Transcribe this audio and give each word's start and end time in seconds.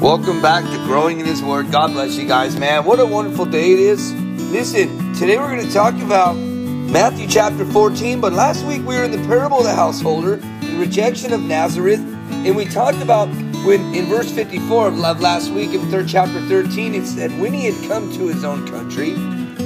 Welcome 0.00 0.40
back 0.40 0.64
to 0.64 0.76
Growing 0.86 1.20
in 1.20 1.26
His 1.26 1.42
Word. 1.42 1.70
God 1.70 1.92
bless 1.92 2.16
you 2.16 2.26
guys, 2.26 2.56
man. 2.56 2.86
What 2.86 2.98
a 3.00 3.04
wonderful 3.04 3.44
day 3.44 3.72
it 3.72 3.78
is. 3.78 4.14
Listen, 4.50 5.12
today 5.12 5.36
we're 5.36 5.54
going 5.54 5.66
to 5.66 5.70
talk 5.74 5.92
about 5.96 6.36
Matthew 6.36 7.28
chapter 7.28 7.66
14, 7.66 8.18
but 8.18 8.32
last 8.32 8.64
week 8.64 8.78
we 8.78 8.96
were 8.96 9.04
in 9.04 9.10
the 9.10 9.22
parable 9.28 9.58
of 9.58 9.64
the 9.64 9.74
householder, 9.74 10.36
the 10.36 10.76
rejection 10.78 11.34
of 11.34 11.42
Nazareth, 11.42 12.00
and 12.00 12.56
we 12.56 12.64
talked 12.64 13.02
about 13.02 13.28
when 13.66 13.94
in 13.94 14.06
verse 14.06 14.32
54 14.32 14.88
of 14.88 15.20
last 15.20 15.50
week 15.50 15.74
in 15.74 15.82
third 15.90 16.08
chapter 16.08 16.40
13, 16.48 16.94
it 16.94 17.04
said, 17.04 17.38
When 17.38 17.52
he 17.52 17.66
had 17.66 17.86
come 17.86 18.10
to 18.14 18.26
his 18.26 18.42
own 18.42 18.66
country, 18.68 19.10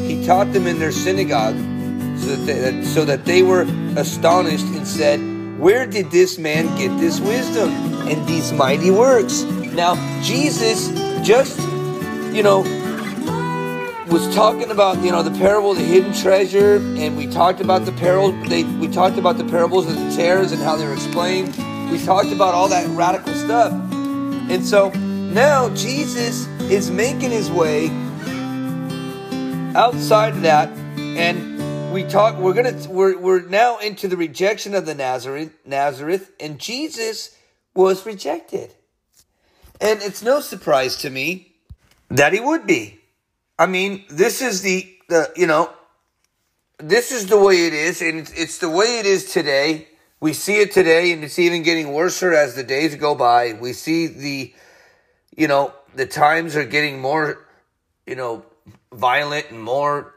he 0.00 0.26
taught 0.26 0.52
them 0.52 0.66
in 0.66 0.80
their 0.80 0.90
synagogue 0.90 1.54
so 2.18 2.34
that 2.34 2.44
they, 2.46 2.84
so 2.84 3.04
that 3.04 3.24
they 3.24 3.44
were 3.44 3.68
astonished 3.96 4.66
and 4.66 4.84
said, 4.84 5.20
Where 5.60 5.86
did 5.86 6.10
this 6.10 6.38
man 6.38 6.76
get 6.76 6.88
this 6.98 7.20
wisdom 7.20 7.70
and 8.08 8.26
these 8.26 8.52
mighty 8.52 8.90
works? 8.90 9.44
Now, 9.74 9.94
Jesus 10.22 10.88
just, 11.26 11.58
you 12.32 12.42
know, 12.42 12.62
was 14.08 14.32
talking 14.34 14.70
about 14.70 15.02
you 15.02 15.10
know 15.10 15.22
the 15.22 15.36
parable 15.38 15.72
of 15.72 15.78
the 15.78 15.84
hidden 15.84 16.12
treasure, 16.12 16.76
and 16.76 17.16
we 17.16 17.26
talked 17.26 17.60
about 17.60 17.84
the 17.84 17.92
parable. 17.92 18.32
They 18.48 18.64
we 18.64 18.88
talked 18.88 19.18
about 19.18 19.38
the 19.38 19.44
parables 19.44 19.86
of 19.88 19.96
the 19.96 20.14
tares 20.14 20.52
and 20.52 20.62
how 20.62 20.76
they're 20.76 20.92
explained. 20.92 21.48
We 21.90 21.98
talked 22.04 22.28
about 22.28 22.54
all 22.54 22.68
that 22.68 22.86
radical 22.96 23.34
stuff, 23.34 23.72
and 23.72 24.64
so 24.64 24.90
now 24.90 25.74
Jesus 25.74 26.46
is 26.70 26.90
making 26.90 27.30
his 27.30 27.50
way 27.50 27.88
outside 29.74 30.34
of 30.34 30.42
that, 30.42 30.68
and 30.98 31.92
we 31.92 32.04
talk. 32.04 32.36
We're 32.38 32.54
gonna 32.54 32.78
we're 32.88 33.18
we're 33.18 33.42
now 33.42 33.78
into 33.78 34.06
the 34.06 34.16
rejection 34.16 34.74
of 34.74 34.86
the 34.86 34.94
Nazareth 34.94 35.52
Nazareth, 35.64 36.30
and 36.38 36.58
Jesus 36.58 37.36
was 37.74 38.06
rejected, 38.06 38.74
and 39.80 40.02
it's 40.02 40.22
no 40.22 40.40
surprise 40.40 40.96
to 40.98 41.10
me 41.10 41.52
that 42.10 42.32
he 42.32 42.40
would 42.40 42.66
be. 42.66 43.00
I 43.58 43.66
mean, 43.66 44.04
this 44.08 44.42
is 44.42 44.62
the, 44.62 44.88
the 45.08 45.32
you 45.36 45.46
know, 45.46 45.70
this 46.78 47.12
is 47.12 47.26
the 47.26 47.38
way 47.38 47.66
it 47.66 47.72
is, 47.72 48.02
and 48.02 48.18
it's, 48.18 48.32
it's 48.32 48.58
the 48.58 48.70
way 48.70 48.98
it 48.98 49.06
is 49.06 49.32
today. 49.32 49.88
We 50.20 50.32
see 50.32 50.60
it 50.60 50.72
today, 50.72 51.12
and 51.12 51.22
it's 51.22 51.38
even 51.38 51.62
getting 51.62 51.92
worse 51.92 52.22
as 52.22 52.54
the 52.54 52.64
days 52.64 52.94
go 52.96 53.14
by. 53.14 53.52
We 53.52 53.72
see 53.72 54.06
the, 54.06 54.54
you 55.36 55.48
know, 55.48 55.72
the 55.94 56.06
times 56.06 56.56
are 56.56 56.64
getting 56.64 57.00
more, 57.00 57.46
you 58.06 58.16
know, 58.16 58.44
violent 58.92 59.50
and 59.50 59.62
more 59.62 60.14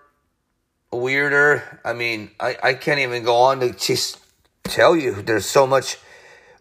weirder. 0.92 1.82
I 1.84 1.94
mean, 1.94 2.32
I, 2.40 2.58
I 2.64 2.74
can't 2.74 3.00
even 3.00 3.24
go 3.24 3.36
on 3.36 3.60
to 3.60 3.72
just 3.74 4.20
tell 4.64 4.96
you. 4.96 5.22
There's 5.22 5.46
so 5.46 5.68
much 5.68 5.98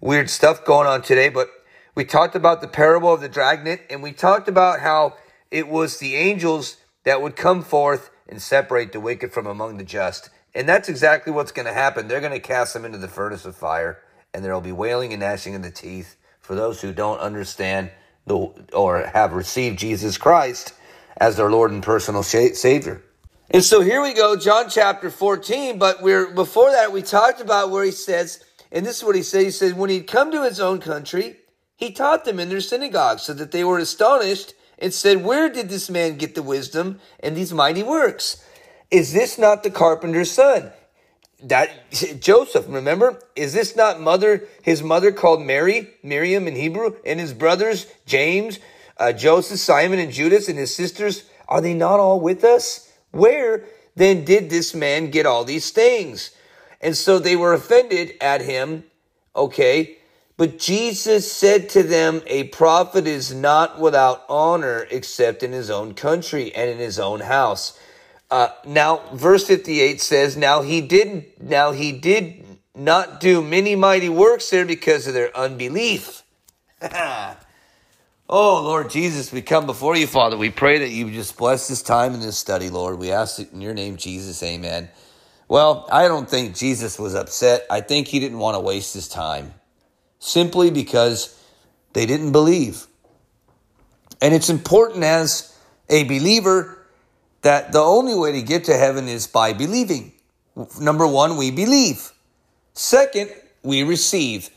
weird 0.01 0.29
stuff 0.29 0.65
going 0.65 0.87
on 0.87 1.03
today, 1.03 1.29
but 1.29 1.49
we 1.97 2.05
talked 2.05 2.37
about 2.37 2.61
the 2.61 2.69
parable 2.69 3.13
of 3.13 3.23
the 3.23 3.29
dragnet, 3.29 3.81
and 3.91 4.03
we 4.03 4.13
talked 4.13 4.47
about 4.47 4.81
how 4.81 5.17
it 5.51 5.67
was 5.67 5.99
the 5.99 6.15
angels 6.15 6.77
that 7.05 7.23
would 7.23 7.35
come 7.35 7.63
forth 7.63 8.11
and 8.29 8.41
separate 8.41 8.93
the 8.93 9.01
wicked 9.01 9.33
from 9.33 9.47
among 9.47 9.79
the 9.79 9.85
just. 9.85 10.29
And 10.55 10.69
that's 10.69 10.89
exactly 10.89 11.33
what's 11.33 11.53
going 11.53 11.67
to 11.67 11.73
happen. 11.73 12.07
They're 12.07 12.21
going 12.21 12.33
to 12.33 12.39
cast 12.39 12.75
them 12.75 12.85
into 12.85 12.99
the 12.99 13.09
furnace 13.09 13.47
of 13.47 13.57
fire, 13.57 13.99
and 14.35 14.45
there 14.45 14.53
will 14.53 14.61
be 14.61 14.73
wailing 14.73 15.13
and 15.13 15.21
gnashing 15.21 15.55
of 15.55 15.63
the 15.63 15.71
teeth 15.71 16.17
for 16.41 16.55
those 16.55 16.83
who 16.83 16.93
don't 16.93 17.19
understand 17.19 17.91
the, 18.27 18.37
or 18.75 19.07
have 19.15 19.33
received 19.33 19.79
Jesus 19.79 20.19
Christ 20.19 20.75
as 21.17 21.37
their 21.37 21.51
Lord 21.51 21.71
and 21.71 21.83
personal 21.83 22.23
Savior. 22.23 23.03
And 23.51 23.65
so 23.65 23.81
here 23.81 24.03
we 24.03 24.13
go, 24.13 24.37
John 24.37 24.69
chapter 24.69 25.09
14. 25.09 25.79
But 25.79 26.03
we're 26.03 26.31
before 26.35 26.73
that, 26.73 26.93
we 26.93 27.01
talked 27.01 27.41
about 27.41 27.71
where 27.71 27.85
he 27.85 27.93
says, 27.93 28.45
and 28.71 28.85
this 28.85 28.99
is 28.99 29.05
what 29.05 29.17
he 29.17 29.23
said. 29.23 29.45
He 29.45 29.51
said, 29.51 29.79
When 29.79 29.89
he'd 29.89 30.07
come 30.07 30.31
to 30.33 30.43
his 30.43 30.61
own 30.61 30.81
country, 30.81 31.37
he 31.77 31.93
taught 31.93 32.25
them 32.25 32.41
in 32.41 32.49
their 32.49 32.61
synagogues, 32.61 33.23
so 33.23 33.35
that 33.35 33.53
they 33.53 33.63
were 33.63 33.79
astonished 33.79 34.55
and 34.79 34.93
said, 34.93 35.25
Where 35.25 35.49
did 35.49 35.69
this 35.69 35.91
man 35.91 36.17
get 36.17 36.35
the 36.35 36.43
wisdom 36.43 37.01
and 37.21 37.37
these 37.37 37.53
mighty 37.53 37.83
works? 37.83 38.43
Is 38.91 39.13
this 39.13 39.39
not 39.39 39.63
the 39.63 39.71
carpenter's 39.71 40.31
son? 40.31 40.73
That 41.43 41.71
Joseph, 42.21 42.67
remember? 42.69 43.21
Is 43.35 43.53
this 43.53 43.77
not 43.77 44.01
mother, 44.01 44.45
his 44.63 44.83
mother 44.83 45.13
called 45.13 45.43
Mary, 45.43 45.91
Miriam 46.03 46.49
in 46.49 46.57
Hebrew, 46.57 46.97
and 47.05 47.21
his 47.21 47.35
brothers, 47.35 47.87
James, 48.07 48.59
uh, 48.97 49.13
Joseph, 49.13 49.59
Simon, 49.59 49.99
and 49.99 50.13
Judas, 50.13 50.49
and 50.49 50.59
his 50.59 50.75
sisters? 50.75 51.25
Are 51.49 51.61
they 51.61 51.75
not 51.75 52.01
all 52.01 52.21
with 52.21 52.43
us? 52.43 52.91
Where 53.11 53.65
then 53.95 54.25
did 54.25 54.51
this 54.51 54.75
man 54.75 55.11
get 55.11 55.27
all 55.27 55.45
these 55.45 55.71
things? 55.71 56.31
And 56.81 56.97
so 56.97 57.19
they 57.19 57.37
were 57.37 57.53
offended 57.53 58.15
at 58.21 58.41
him. 58.41 58.85
Okay. 59.35 59.96
But 60.37 60.59
Jesus 60.59 61.31
said 61.31 61.71
to 61.71 61.83
them, 61.83 62.23
A 62.27 62.45
prophet 62.45 63.07
is 63.07 63.35
not 63.35 63.81
without 63.81 64.25
honor 64.29 64.87
except 64.91 65.43
in 65.43 65.53
his 65.53 65.71
own 65.71 65.95
country 65.95 66.55
and 66.55 66.69
in 66.69 66.79
his 66.79 66.99
own 66.99 67.21
house. 67.21 67.79
Uh, 68.31 68.49
now, 68.67 69.01
verse 69.15 69.47
58 69.47 70.01
says, 70.01 70.37
Now 70.37 70.61
he 70.61 70.83
did, 70.83 71.25
now 71.41 71.73
he 71.73 71.93
did 71.93 72.45
not 72.75 73.21
do 73.21 73.41
many 73.41 73.77
mighty 73.77 74.11
works 74.11 74.51
there 74.51 74.67
because 74.67 75.07
of 75.07 75.15
their 75.15 75.35
unbelief. 75.35 76.23
oh, 76.83 77.35
Lord 78.29 78.91
Jesus, 78.91 79.33
we 79.33 79.41
come 79.41 79.65
before 79.65 79.97
you, 79.97 80.07
Father. 80.07 80.37
We 80.37 80.51
pray 80.51 80.81
that 80.81 80.91
you 80.91 81.11
just 81.13 81.39
bless 81.39 81.67
this 81.67 81.81
time 81.81 82.13
in 82.13 82.21
this 82.21 82.37
study, 82.37 82.69
Lord. 82.69 82.99
We 82.99 83.11
ask 83.11 83.39
it 83.39 83.53
in 83.53 83.63
your 83.63 83.73
name, 83.73 83.97
Jesus. 83.97 84.43
Amen. 84.43 84.91
Well, 85.49 85.89
I 85.91 86.09
don't 86.09 86.29
think 86.29 86.55
Jesus 86.55 86.99
was 86.99 87.15
upset. 87.15 87.65
I 87.71 87.81
think 87.81 88.09
he 88.09 88.21
didn't 88.21 88.39
want 88.39 88.57
to 88.57 88.61
waste 88.61 88.93
his 88.93 89.09
time 89.09 89.55
simply 90.27 90.71
because 90.71 91.41
they 91.93 92.05
didn't 92.05 92.33
believe. 92.33 92.87
And 94.21 94.35
it's 94.35 94.51
important 94.51 95.05
as 95.05 95.57
a 95.89 96.03
believer 96.05 96.85
that 97.43 97.71
the 97.71 97.81
only 97.81 98.15
way 98.15 98.33
to 98.33 98.43
get 98.43 98.65
to 98.65 98.77
heaven 98.77 99.07
is 99.07 99.29
by 99.29 99.53
believing. 99.53 100.13
Number 100.81 101.07
one, 101.07 101.37
we 101.37 101.53
believe. 101.53 102.11
Second, 102.73 103.31
we 103.63 103.85
receive. 103.85 104.51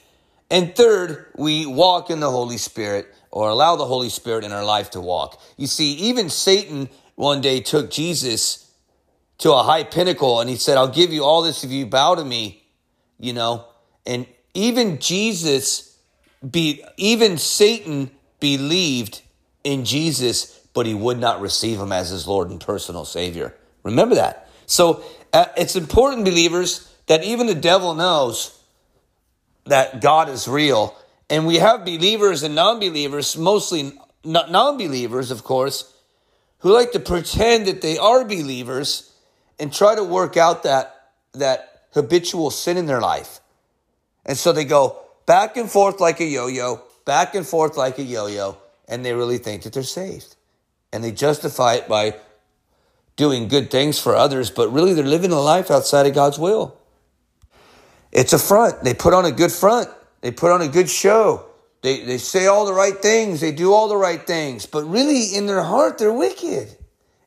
And 0.49 0.75
third, 0.75 1.27
we 1.35 1.67
walk 1.67 2.09
in 2.09 2.19
the 2.19 2.31
Holy 2.31 2.57
Spirit 2.57 3.07
or 3.29 3.49
allow 3.49 3.75
the 3.75 3.85
Holy 3.85 4.09
Spirit 4.09 4.43
in 4.43 4.51
our 4.51 4.65
life 4.65 4.89
to 4.91 5.01
walk. 5.01 5.39
You 5.55 5.67
see, 5.67 5.93
even 5.93 6.29
Satan 6.29 6.89
one 7.13 7.41
day 7.41 7.59
took 7.59 7.91
Jesus 7.91 8.73
to 9.37 9.53
a 9.53 9.61
high 9.61 9.83
pinnacle 9.83 10.39
and 10.39 10.49
he 10.49 10.55
said, 10.55 10.77
I'll 10.77 10.87
give 10.87 11.13
you 11.13 11.23
all 11.23 11.43
this 11.43 11.63
if 11.63 11.69
you 11.69 11.85
bow 11.85 12.15
to 12.15 12.25
me, 12.25 12.63
you 13.19 13.33
know, 13.33 13.65
and 14.05 14.25
even 14.59 14.99
Jesus 14.99 15.97
be 16.47 16.83
even 16.97 17.37
Satan 17.37 18.11
believed 18.39 19.21
in 19.63 19.85
Jesus, 19.85 20.59
but 20.73 20.85
he 20.85 20.93
would 20.93 21.19
not 21.19 21.41
receive 21.41 21.79
him 21.79 21.91
as 21.91 22.09
his 22.09 22.27
Lord 22.27 22.49
and 22.49 22.59
personal 22.59 23.05
Savior. 23.05 23.55
Remember 23.83 24.15
that. 24.15 24.49
So 24.65 25.03
uh, 25.31 25.45
it's 25.55 25.75
important, 25.75 26.25
believers, 26.25 26.93
that 27.07 27.23
even 27.23 27.47
the 27.47 27.55
devil 27.55 27.95
knows 27.95 28.61
that 29.65 30.01
God 30.01 30.29
is 30.29 30.47
real. 30.47 30.97
And 31.29 31.47
we 31.47 31.55
have 31.55 31.85
believers 31.85 32.43
and 32.43 32.55
non 32.55 32.79
believers, 32.79 33.37
mostly 33.37 33.93
non 34.23 34.77
believers, 34.77 35.31
of 35.31 35.43
course, 35.43 35.93
who 36.59 36.73
like 36.73 36.91
to 36.91 36.99
pretend 36.99 37.67
that 37.67 37.81
they 37.81 37.97
are 37.97 38.25
believers 38.25 39.13
and 39.57 39.71
try 39.71 39.95
to 39.95 40.03
work 40.03 40.35
out 40.35 40.63
that, 40.63 41.11
that 41.33 41.83
habitual 41.93 42.51
sin 42.51 42.77
in 42.77 42.87
their 42.87 43.01
life. 43.01 43.39
And 44.25 44.37
so 44.37 44.51
they 44.51 44.65
go 44.65 45.01
back 45.25 45.57
and 45.57 45.69
forth 45.69 45.99
like 45.99 46.19
a 46.19 46.25
yo 46.25 46.47
yo, 46.47 46.83
back 47.05 47.35
and 47.35 47.45
forth 47.45 47.77
like 47.77 47.99
a 47.99 48.03
yo 48.03 48.27
yo, 48.27 48.57
and 48.87 49.05
they 49.05 49.13
really 49.13 49.37
think 49.37 49.63
that 49.63 49.73
they're 49.73 49.83
saved. 49.83 50.35
And 50.91 51.03
they 51.03 51.11
justify 51.11 51.75
it 51.75 51.87
by 51.87 52.15
doing 53.15 53.47
good 53.47 53.69
things 53.69 53.99
for 53.99 54.15
others, 54.15 54.49
but 54.49 54.71
really 54.71 54.93
they're 54.93 55.03
living 55.03 55.31
a 55.31 55.39
life 55.39 55.69
outside 55.69 56.07
of 56.07 56.13
God's 56.13 56.39
will. 56.39 56.77
It's 58.11 58.33
a 58.33 58.39
front. 58.39 58.83
They 58.83 58.93
put 58.93 59.13
on 59.13 59.25
a 59.25 59.31
good 59.31 59.51
front, 59.51 59.89
they 60.21 60.31
put 60.31 60.51
on 60.51 60.61
a 60.61 60.67
good 60.67 60.89
show. 60.89 61.45
They, 61.81 62.03
they 62.03 62.17
say 62.17 62.47
all 62.47 62.65
the 62.65 62.73
right 62.73 62.97
things, 62.97 63.39
they 63.39 63.53
do 63.53 63.71
all 63.71 63.87
the 63.87 63.95
right 63.95 64.25
things, 64.25 64.65
but 64.65 64.83
really 64.83 65.33
in 65.33 65.45
their 65.45 65.63
heart, 65.63 65.97
they're 65.97 66.11
wicked. 66.11 66.75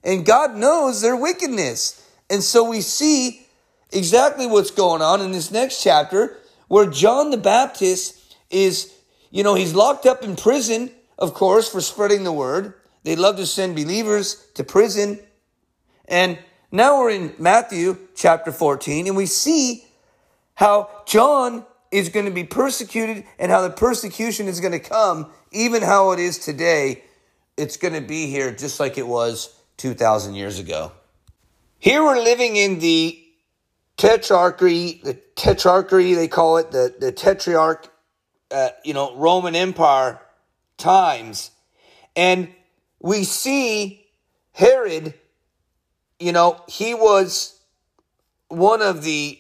And 0.05 0.27
God 0.27 0.57
knows 0.57 1.01
their 1.01 1.17
wickedness. 1.17 2.07
And 2.29 2.43
so 2.43 2.69
we 2.69 2.83
see 2.83 3.47
exactly 3.91 4.47
what's 4.47 4.71
going 4.71 5.01
on 5.01 5.23
in 5.23 5.33
this 5.33 5.51
next 5.51 5.83
chapter 5.83 6.37
where 6.73 6.87
John 6.87 7.31
the 7.31 7.37
Baptist 7.37 8.35
is, 8.49 8.91
you 9.31 9.43
know, 9.43 9.55
he's 9.55 9.75
locked 9.75 10.07
up 10.07 10.25
in 10.25 10.37
prison, 10.37 10.91
of 11.19 11.35
course, 11.35 11.69
for 11.69 11.83
spreading 11.83 12.25
the 12.25 12.33
word. 12.33 12.73
They 13.03 13.15
love 13.15 13.37
to 13.37 13.45
send 13.45 13.77
believers 13.77 14.47
to 14.55 14.65
prison. 14.65 15.21
And 16.07 16.39
now 16.71 16.99
we're 16.99 17.11
in 17.11 17.35
Matthew 17.39 17.99
chapter 18.15 18.51
14, 18.51 19.07
and 19.07 19.15
we 19.15 19.27
see 19.27 19.85
how 20.55 20.89
John 21.05 21.67
is 21.91 22.09
going 22.09 22.25
to 22.25 22.33
be 22.33 22.45
persecuted 22.45 23.27
and 23.39 23.53
how 23.53 23.61
the 23.61 23.69
persecution 23.69 24.49
is 24.49 24.59
going 24.59 24.73
to 24.73 24.81
come, 24.81 25.31
even 25.51 25.83
how 25.83 26.13
it 26.13 26.21
is 26.21 26.39
today. 26.39 27.05
It's 27.59 27.77
going 27.77 27.93
to 27.93 28.01
be 28.01 28.29
here 28.29 28.51
just 28.51 28.81
like 28.81 28.97
it 28.97 29.07
was 29.07 29.55
2,000 29.77 30.37
years 30.37 30.59
ago. 30.59 30.93
Here 31.79 32.03
we're 32.03 32.23
living 32.23 32.57
in 32.57 32.79
the 32.79 33.22
tetrarchy, 33.97 35.03
the 35.03 35.15
tetrarchy 35.37 36.15
they 36.15 36.29
call 36.29 36.57
it, 36.59 36.71
the 36.71 36.95
the 36.99 37.13
tetrarch, 37.13 37.89
uh, 38.51 38.71
you 38.85 38.95
know, 38.95 39.17
Roman 39.17 39.55
Empire 39.55 40.21
times, 40.77 41.51
And 42.17 42.49
we 43.01 43.25
see 43.25 44.07
Herod, 44.53 45.15
you 46.19 46.33
know, 46.33 46.61
he 46.69 46.95
was 46.95 47.59
one 48.49 48.83
of 48.83 49.03
the 49.03 49.39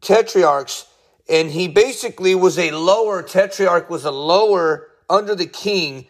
tetrarchs, 0.00 0.86
and 1.28 1.50
he 1.50 1.68
basically 1.68 2.34
was 2.34 2.58
a 2.58 2.70
lower 2.70 3.22
tetrarch, 3.22 3.90
was 3.90 4.04
a 4.04 4.10
lower 4.10 4.88
under 5.08 5.34
the 5.34 5.46
king. 5.46 6.06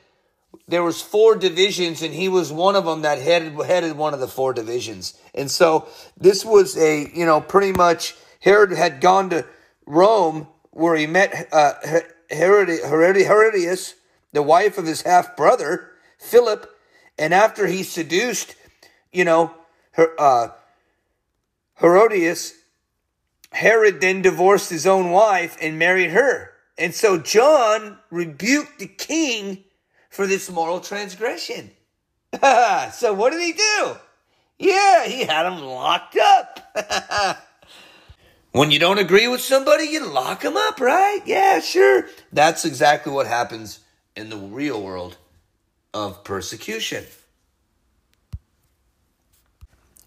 There 0.68 0.82
was 0.82 1.00
four 1.00 1.36
divisions, 1.36 2.02
and 2.02 2.14
he 2.14 2.28
was 2.28 2.52
one 2.52 2.76
of 2.76 2.84
them 2.84 3.02
that 3.02 3.18
headed 3.18 3.54
headed 3.64 3.96
one 3.96 4.14
of 4.14 4.20
the 4.20 4.28
four 4.28 4.52
divisions. 4.52 5.14
And 5.34 5.50
so 5.50 5.88
this 6.16 6.44
was 6.44 6.76
a 6.76 7.10
you 7.14 7.26
know 7.26 7.40
pretty 7.40 7.72
much 7.72 8.14
Herod 8.40 8.72
had 8.72 9.00
gone 9.00 9.30
to 9.30 9.46
Rome 9.86 10.46
where 10.70 10.96
he 10.96 11.06
met 11.06 11.48
uh, 11.52 11.74
Herod, 12.30 12.68
Herod, 12.68 13.16
Herodias, 13.16 13.94
the 14.32 14.42
wife 14.42 14.78
of 14.78 14.86
his 14.86 15.02
half 15.02 15.36
brother 15.36 15.92
Philip, 16.22 16.70
and 17.18 17.34
after 17.34 17.66
he 17.66 17.82
seduced, 17.82 18.54
you 19.12 19.24
know, 19.24 19.54
her, 19.92 20.14
uh, 20.18 20.48
Herodias, 21.80 22.54
Herod 23.50 24.00
then 24.00 24.22
divorced 24.22 24.70
his 24.70 24.86
own 24.86 25.10
wife 25.10 25.56
and 25.60 25.78
married 25.78 26.10
her. 26.10 26.52
And 26.78 26.94
so 26.94 27.18
John 27.18 27.98
rebuked 28.10 28.78
the 28.78 28.86
king 28.86 29.64
for 30.12 30.26
this 30.26 30.50
moral 30.50 30.78
transgression. 30.78 31.70
so 32.92 33.14
what 33.14 33.30
did 33.30 33.40
he 33.40 33.52
do? 33.52 33.96
Yeah, 34.58 35.06
he 35.06 35.24
had 35.24 35.46
him 35.46 35.60
locked 35.60 36.16
up. 36.16 37.46
when 38.52 38.70
you 38.70 38.78
don't 38.78 38.98
agree 38.98 39.26
with 39.26 39.40
somebody, 39.40 39.84
you 39.84 40.06
lock 40.06 40.42
them 40.42 40.56
up, 40.56 40.80
right? 40.80 41.20
Yeah, 41.24 41.60
sure. 41.60 42.06
That's 42.30 42.64
exactly 42.64 43.12
what 43.12 43.26
happens 43.26 43.80
in 44.14 44.28
the 44.28 44.36
real 44.36 44.80
world 44.82 45.16
of 45.94 46.22
persecution. 46.24 47.04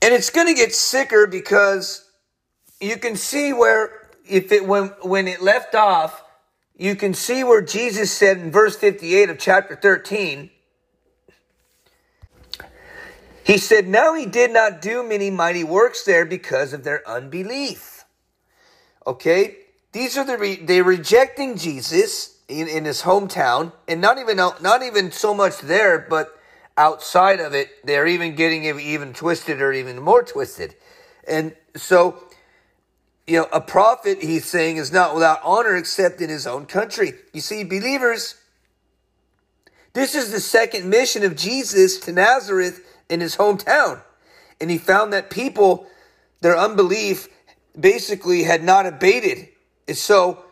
And 0.01 0.13
it's 0.13 0.29
going 0.29 0.47
to 0.47 0.53
get 0.53 0.75
sicker 0.75 1.25
because 1.25 2.07
you 2.79 2.97
can 2.97 3.15
see 3.15 3.53
where 3.53 4.07
if 4.27 4.51
it 4.51 4.67
when 4.67 4.89
when 5.01 5.27
it 5.27 5.41
left 5.41 5.73
off, 5.73 6.23
you 6.77 6.95
can 6.95 7.13
see 7.13 7.43
where 7.43 7.61
Jesus 7.61 8.11
said 8.11 8.37
in 8.37 8.51
verse 8.51 8.75
58 8.75 9.29
of 9.29 9.39
chapter 9.39 9.75
13, 9.75 10.49
he 13.45 13.57
said, 13.57 13.87
Now 13.87 14.15
he 14.15 14.25
did 14.25 14.51
not 14.51 14.81
do 14.81 15.07
many 15.07 15.29
mighty 15.29 15.63
works 15.63 16.03
there 16.03 16.25
because 16.25 16.73
of 16.73 16.83
their 16.83 17.07
unbelief. 17.07 18.03
Okay? 19.05 19.57
These 19.91 20.17
are 20.17 20.25
the 20.25 20.37
re- 20.37 20.55
they're 20.55 20.83
rejecting 20.83 21.57
Jesus 21.57 22.39
in, 22.47 22.67
in 22.67 22.85
his 22.85 23.03
hometown, 23.03 23.71
and 23.87 24.01
not 24.01 24.17
even 24.17 24.37
not 24.37 24.83
even 24.83 25.11
so 25.11 25.33
much 25.33 25.59
there, 25.59 26.05
but 26.09 26.37
outside 26.77 27.39
of 27.39 27.53
it, 27.53 27.69
they're 27.85 28.07
even 28.07 28.35
getting 28.35 28.65
even 28.65 29.13
twisted 29.13 29.61
or 29.61 29.71
even 29.71 30.01
more 30.01 30.23
twisted. 30.23 30.75
And 31.27 31.55
so, 31.75 32.23
you 33.27 33.39
know, 33.39 33.47
a 33.51 33.61
prophet, 33.61 34.21
he's 34.21 34.45
saying, 34.45 34.77
is 34.77 34.91
not 34.91 35.15
without 35.15 35.39
honor 35.43 35.75
except 35.75 36.21
in 36.21 36.29
his 36.29 36.45
own 36.45 36.65
country. 36.65 37.13
You 37.33 37.41
see, 37.41 37.63
believers, 37.63 38.35
this 39.93 40.13
is 40.13 40.31
the 40.31 40.39
second 40.39 40.89
mission 40.89 41.23
of 41.23 41.35
Jesus 41.35 41.97
to 42.01 42.11
Nazareth 42.11 42.85
in 43.09 43.21
his 43.21 43.35
hometown. 43.37 44.01
And 44.61 44.69
he 44.69 44.77
found 44.77 45.11
that 45.13 45.29
people, 45.29 45.87
their 46.41 46.57
unbelief 46.57 47.27
basically 47.79 48.43
had 48.43 48.63
not 48.63 48.85
abated. 48.85 49.49
And 49.87 49.97
so, 49.97 50.43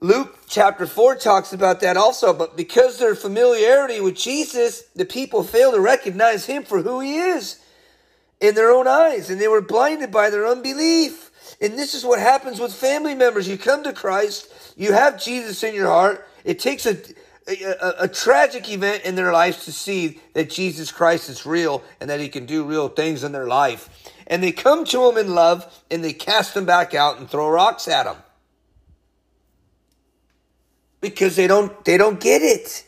Luke 0.00 0.38
chapter 0.48 0.86
4 0.86 1.16
talks 1.16 1.52
about 1.52 1.80
that 1.80 1.98
also, 1.98 2.32
but 2.32 2.56
because 2.56 2.98
their 2.98 3.14
familiarity 3.14 4.00
with 4.00 4.16
Jesus, 4.16 4.82
the 4.96 5.04
people 5.04 5.42
failed 5.42 5.74
to 5.74 5.80
recognize 5.80 6.46
him 6.46 6.62
for 6.62 6.80
who 6.82 7.00
he 7.00 7.16
is 7.16 7.60
in 8.40 8.54
their 8.54 8.70
own 8.70 8.88
eyes, 8.88 9.28
and 9.28 9.38
they 9.38 9.48
were 9.48 9.60
blinded 9.60 10.10
by 10.10 10.30
their 10.30 10.46
unbelief. 10.46 11.29
And 11.60 11.78
this 11.78 11.94
is 11.94 12.04
what 12.04 12.18
happens 12.18 12.58
with 12.58 12.72
family 12.72 13.14
members. 13.14 13.46
You 13.46 13.58
come 13.58 13.84
to 13.84 13.92
Christ, 13.92 14.74
you 14.76 14.92
have 14.92 15.22
Jesus 15.22 15.62
in 15.62 15.74
your 15.74 15.88
heart. 15.88 16.26
It 16.44 16.58
takes 16.58 16.86
a, 16.86 16.96
a, 17.46 18.04
a 18.04 18.08
tragic 18.08 18.70
event 18.70 19.04
in 19.04 19.14
their 19.14 19.32
lives 19.32 19.64
to 19.66 19.72
see 19.72 20.20
that 20.32 20.48
Jesus 20.48 20.90
Christ 20.90 21.28
is 21.28 21.44
real 21.44 21.82
and 22.00 22.08
that 22.08 22.20
he 22.20 22.28
can 22.28 22.46
do 22.46 22.64
real 22.64 22.88
things 22.88 23.24
in 23.24 23.32
their 23.32 23.46
life. 23.46 23.90
And 24.26 24.42
they 24.42 24.52
come 24.52 24.84
to 24.86 25.08
him 25.10 25.18
in 25.18 25.34
love 25.34 25.82
and 25.90 26.02
they 26.02 26.12
cast 26.12 26.56
him 26.56 26.64
back 26.64 26.94
out 26.94 27.18
and 27.18 27.28
throw 27.28 27.50
rocks 27.50 27.88
at 27.88 28.06
him 28.06 28.16
because 31.00 31.36
they 31.36 31.46
don't 31.46 31.84
they 31.84 31.96
don't 31.96 32.20
get 32.20 32.42
it. 32.42 32.86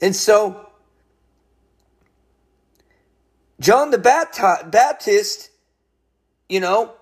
And 0.00 0.14
so 0.14 0.70
John 3.58 3.90
the 3.90 3.98
Baptist, 3.98 5.49
you 6.50 6.60
know, 6.60 6.92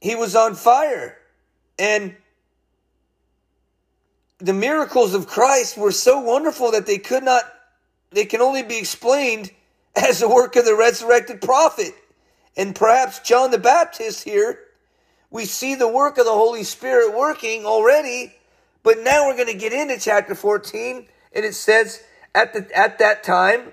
he 0.00 0.16
was 0.16 0.34
on 0.34 0.54
fire. 0.54 1.18
And 1.78 2.16
the 4.38 4.52
miracles 4.52 5.14
of 5.14 5.26
Christ 5.26 5.78
were 5.78 5.92
so 5.92 6.18
wonderful 6.20 6.72
that 6.72 6.86
they 6.86 6.98
could 6.98 7.22
not 7.22 7.44
they 8.10 8.24
can 8.24 8.40
only 8.40 8.62
be 8.62 8.78
explained 8.78 9.50
as 9.96 10.20
the 10.20 10.28
work 10.28 10.56
of 10.56 10.64
the 10.64 10.74
resurrected 10.74 11.40
prophet. 11.40 11.94
And 12.56 12.74
perhaps 12.74 13.20
John 13.20 13.50
the 13.50 13.58
Baptist 13.58 14.24
here 14.24 14.58
we 15.34 15.46
see 15.46 15.74
the 15.74 15.88
work 15.88 16.16
of 16.16 16.26
the 16.26 16.32
Holy 16.32 16.62
Spirit 16.62 17.12
working 17.18 17.66
already, 17.66 18.32
but 18.84 19.00
now 19.00 19.26
we're 19.26 19.34
going 19.34 19.48
to 19.48 19.58
get 19.58 19.72
into 19.72 19.98
chapter 19.98 20.32
14, 20.36 21.08
and 21.32 21.44
it 21.44 21.56
says, 21.56 22.04
at, 22.36 22.52
the, 22.52 22.70
at 22.72 23.00
that 23.00 23.24
time, 23.24 23.72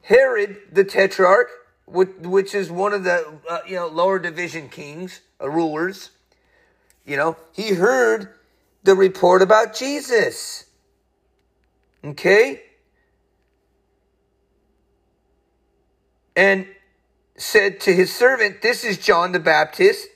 Herod 0.00 0.56
the 0.72 0.82
Tetrarch, 0.82 1.50
which 1.90 2.54
is 2.54 2.70
one 2.70 2.92
of 2.92 3.04
the 3.04 3.38
uh, 3.48 3.60
you 3.66 3.76
know 3.76 3.88
lower 3.88 4.18
division 4.18 4.68
kings, 4.68 5.20
uh, 5.40 5.48
rulers, 5.48 6.10
you 7.04 7.16
know, 7.16 7.36
he 7.52 7.74
heard 7.74 8.34
the 8.82 8.94
report 8.94 9.42
about 9.42 9.74
Jesus. 9.74 10.66
Okay? 12.04 12.62
And 16.36 16.66
said 17.36 17.80
to 17.80 17.92
his 17.92 18.14
servant, 18.14 18.62
This 18.62 18.84
is 18.84 18.98
John 18.98 19.32
the 19.32 19.40
Baptist 19.40 20.08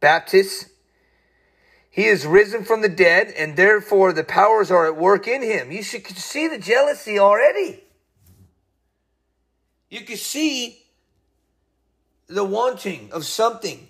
Baptist. 0.00 0.68
He 1.90 2.04
is 2.04 2.26
risen 2.26 2.64
from 2.64 2.82
the 2.82 2.90
dead, 2.90 3.32
and 3.38 3.56
therefore 3.56 4.12
the 4.12 4.24
powers 4.24 4.70
are 4.70 4.86
at 4.86 4.96
work 4.96 5.26
in 5.26 5.40
him. 5.42 5.72
You 5.72 5.82
should 5.82 6.06
see 6.08 6.46
the 6.46 6.58
jealousy 6.58 7.18
already. 7.18 7.84
You 9.88 10.00
can 10.02 10.16
see 10.16 10.82
the 12.26 12.44
wanting 12.44 13.10
of 13.12 13.24
something. 13.24 13.88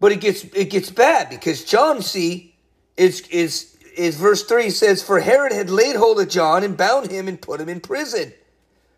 But 0.00 0.12
it 0.12 0.20
gets 0.20 0.44
it 0.44 0.70
gets 0.70 0.90
bad 0.90 1.30
because 1.30 1.64
John, 1.64 2.02
see, 2.02 2.54
is 2.96 3.20
is 3.28 3.76
is 3.96 4.16
verse 4.16 4.44
3 4.44 4.70
says, 4.70 5.02
For 5.02 5.20
Herod 5.20 5.52
had 5.52 5.70
laid 5.70 5.96
hold 5.96 6.20
of 6.20 6.28
John 6.28 6.64
and 6.64 6.76
bound 6.76 7.10
him 7.10 7.28
and 7.28 7.40
put 7.40 7.60
him 7.60 7.68
in 7.68 7.80
prison 7.80 8.32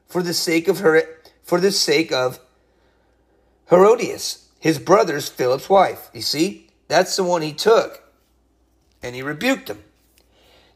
for 0.08 0.22
the 0.22 0.34
sake 0.34 0.68
of 0.68 0.80
her 0.80 1.02
for 1.44 1.60
the 1.60 1.70
sake 1.70 2.10
of 2.12 2.40
Herodias 3.70 4.46
his 4.66 4.80
brother's 4.80 5.28
Philip's 5.28 5.70
wife. 5.70 6.10
You 6.12 6.22
see, 6.22 6.70
that's 6.88 7.14
the 7.14 7.22
one 7.22 7.40
he 7.40 7.52
took. 7.52 8.02
And 9.00 9.14
he 9.14 9.22
rebuked 9.22 9.68
him. 9.68 9.82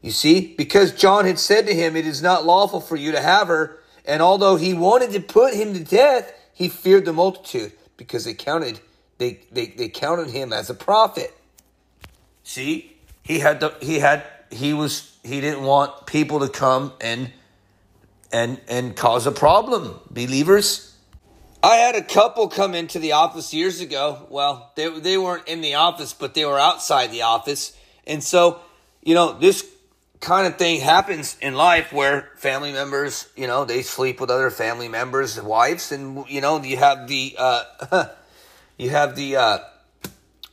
You 0.01 0.11
see, 0.11 0.55
because 0.55 0.93
John 0.93 1.25
had 1.25 1.37
said 1.39 1.67
to 1.67 1.73
him, 1.73 1.95
It 1.95 2.07
is 2.07 2.21
not 2.21 2.45
lawful 2.45 2.81
for 2.81 2.95
you 2.95 3.11
to 3.11 3.21
have 3.21 3.47
her. 3.47 3.79
And 4.05 4.21
although 4.21 4.55
he 4.55 4.73
wanted 4.73 5.11
to 5.11 5.19
put 5.19 5.53
him 5.53 5.73
to 5.73 5.83
death, 5.83 6.33
he 6.53 6.69
feared 6.69 7.05
the 7.05 7.13
multitude 7.13 7.73
because 7.97 8.25
they 8.25 8.33
counted 8.33 8.79
they, 9.21 9.39
they, 9.51 9.67
they 9.67 9.87
counted 9.87 10.31
him 10.31 10.51
as 10.51 10.71
a 10.71 10.73
prophet. 10.73 11.31
See, 12.41 12.97
he 13.21 13.37
had 13.37 13.59
to, 13.59 13.75
he 13.79 13.99
had 13.99 14.25
he 14.49 14.73
was 14.73 15.15
he 15.23 15.39
didn't 15.39 15.61
want 15.61 16.07
people 16.07 16.39
to 16.39 16.49
come 16.49 16.93
and 16.99 17.31
and 18.31 18.59
and 18.67 18.95
cause 18.95 19.27
a 19.27 19.31
problem. 19.31 19.99
Believers, 20.09 20.97
I 21.61 21.75
had 21.75 21.95
a 21.95 22.01
couple 22.01 22.47
come 22.47 22.73
into 22.73 22.97
the 22.97 23.11
office 23.11 23.53
years 23.53 23.79
ago. 23.79 24.25
Well, 24.31 24.71
they 24.75 24.89
they 24.99 25.19
weren't 25.19 25.47
in 25.47 25.61
the 25.61 25.75
office, 25.75 26.13
but 26.13 26.33
they 26.33 26.43
were 26.43 26.57
outside 26.57 27.11
the 27.11 27.21
office. 27.21 27.77
And 28.07 28.23
so, 28.23 28.59
you 29.03 29.13
know, 29.13 29.33
this 29.33 29.61
kind 30.21 30.47
of 30.47 30.57
thing 30.57 30.79
happens 30.79 31.35
in 31.41 31.55
life 31.55 31.91
where 31.91 32.29
family 32.37 32.71
members, 32.71 33.27
you 33.35 33.47
know, 33.47 33.65
they 33.65 33.81
sleep 33.81 34.21
with 34.21 34.29
other 34.29 34.49
family 34.49 34.87
members' 34.87 35.41
wives, 35.41 35.91
and 35.91 36.23
you 36.29 36.39
know, 36.39 36.61
you 36.63 36.77
have 36.77 37.07
the 37.07 37.35
uh, 37.37 38.05
you 38.77 38.89
have 38.91 39.15
the 39.15 39.35
uh, 39.35 39.57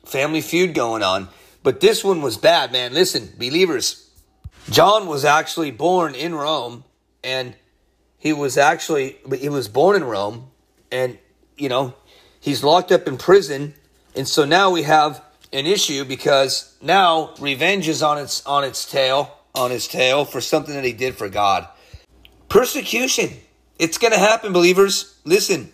family 0.04 0.40
feud 0.40 0.74
going 0.74 1.02
on. 1.02 1.28
But 1.62 1.80
this 1.80 2.02
one 2.02 2.22
was 2.22 2.36
bad, 2.36 2.72
man. 2.72 2.94
Listen, 2.94 3.28
believers, 3.38 4.10
John 4.70 5.06
was 5.06 5.24
actually 5.24 5.70
born 5.70 6.14
in 6.14 6.34
Rome, 6.34 6.84
and 7.22 7.54
he 8.18 8.32
was 8.32 8.58
actually 8.58 9.18
he 9.38 9.48
was 9.48 9.68
born 9.68 9.96
in 9.96 10.04
Rome 10.04 10.50
and 10.90 11.18
you 11.56 11.68
know 11.68 11.94
he's 12.40 12.64
locked 12.64 12.92
up 12.92 13.06
in 13.06 13.16
prison, 13.16 13.74
and 14.14 14.26
so 14.26 14.44
now 14.44 14.70
we 14.70 14.82
have 14.82 15.22
an 15.52 15.66
issue 15.66 16.04
because 16.04 16.76
now 16.82 17.34
revenge 17.38 17.88
is 17.88 18.02
on 18.02 18.18
its 18.18 18.44
on 18.44 18.64
its 18.64 18.90
tail 18.90 19.37
on 19.54 19.70
his 19.70 19.88
tail 19.88 20.24
for 20.24 20.40
something 20.40 20.74
that 20.74 20.84
he 20.84 20.92
did 20.92 21.16
for 21.16 21.28
God. 21.28 21.66
Persecution. 22.48 23.30
It's 23.78 23.98
going 23.98 24.12
to 24.12 24.18
happen, 24.18 24.52
believers. 24.52 25.18
Listen. 25.24 25.72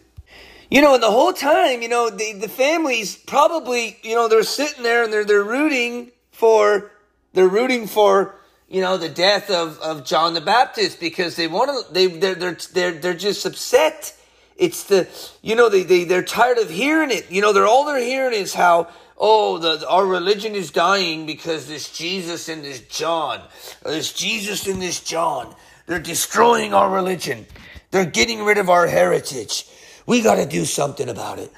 You 0.71 0.83
know, 0.83 0.95
and 0.95 1.02
the 1.02 1.11
whole 1.11 1.33
time, 1.33 1.83
you 1.83 1.88
know, 1.88 2.11
the, 2.11 2.33
the 2.33 2.49
families 2.49 3.16
probably, 3.16 3.99
you 4.02 4.14
know, 4.14 4.28
they're 4.28 4.43
sitting 4.43 4.83
there 4.83 5.04
and 5.04 5.12
they're 5.12 5.25
they're 5.25 5.45
rooting 5.45 6.11
for 6.33 6.90
they're 7.33 7.49
rooting 7.49 7.87
for 7.87 8.35
you 8.69 8.81
know 8.81 8.97
the 8.97 9.09
death 9.09 9.50
of, 9.50 9.78
of 9.81 10.04
John 10.04 10.35
the 10.35 10.40
Baptist 10.40 10.99
because 10.99 11.37
they 11.37 11.47
want 11.47 11.87
to 11.87 11.93
they 11.93 12.07
they're 12.07 12.35
they're 12.35 12.59
they're, 12.73 12.93
they're 12.93 13.14
just 13.14 13.47
upset. 13.47 14.16
It's 14.57 14.85
the 14.85 15.09
you 15.43 15.54
know 15.54 15.69
they, 15.69 15.83
they 15.83 16.04
they're 16.04 16.25
tired 16.25 16.59
of 16.59 16.71
hearing 16.71 17.11
it. 17.11 17.31
You 17.31 17.40
know, 17.43 17.52
they're 17.52 17.66
all 17.66 17.85
they're 17.85 17.99
hearing 17.99 18.35
is 18.35 18.54
how 18.54 18.88
oh, 19.16 19.59
the, 19.59 19.88
our 19.88 20.06
religion 20.06 20.54
is 20.54 20.71
dying 20.71 21.26
because 21.26 21.66
this 21.66 21.97
Jesus 21.97 22.49
and 22.49 22.64
this 22.64 22.80
John, 22.80 23.40
this 23.85 24.12
Jesus 24.12 24.66
and 24.66 24.80
this 24.80 25.00
John, 25.00 25.54
they're 25.87 26.00
destroying 26.00 26.75
our 26.75 26.90
religion. 26.90 27.47
They're 27.90 28.04
getting 28.04 28.44
rid 28.44 28.59
of 28.59 28.68
our 28.68 28.87
heritage. 28.87 29.68
We 30.06 30.23
got 30.23 30.37
to 30.37 30.47
do 30.47 30.64
something 30.64 31.09
about 31.09 31.38
it. 31.38 31.52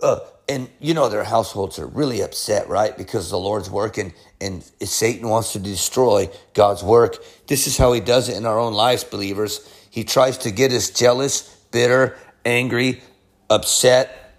Uh, 0.00 0.18
and 0.48 0.68
you 0.80 0.92
know 0.92 1.08
their 1.08 1.24
households 1.24 1.78
are 1.78 1.86
really 1.86 2.20
upset, 2.20 2.68
right? 2.68 2.96
Because 2.96 3.30
the 3.30 3.38
Lord's 3.38 3.70
working 3.70 4.12
and 4.40 4.62
Satan 4.82 5.28
wants 5.28 5.52
to 5.52 5.60
destroy 5.60 6.28
God's 6.52 6.82
work. 6.82 7.24
This 7.46 7.66
is 7.66 7.78
how 7.78 7.92
he 7.92 8.00
does 8.00 8.28
it 8.28 8.36
in 8.36 8.44
our 8.44 8.58
own 8.58 8.74
lives, 8.74 9.04
believers. 9.04 9.68
He 9.90 10.04
tries 10.04 10.38
to 10.38 10.50
get 10.50 10.72
us 10.72 10.90
jealous, 10.90 11.42
bitter, 11.70 12.16
angry, 12.44 13.02
upset, 13.48 14.34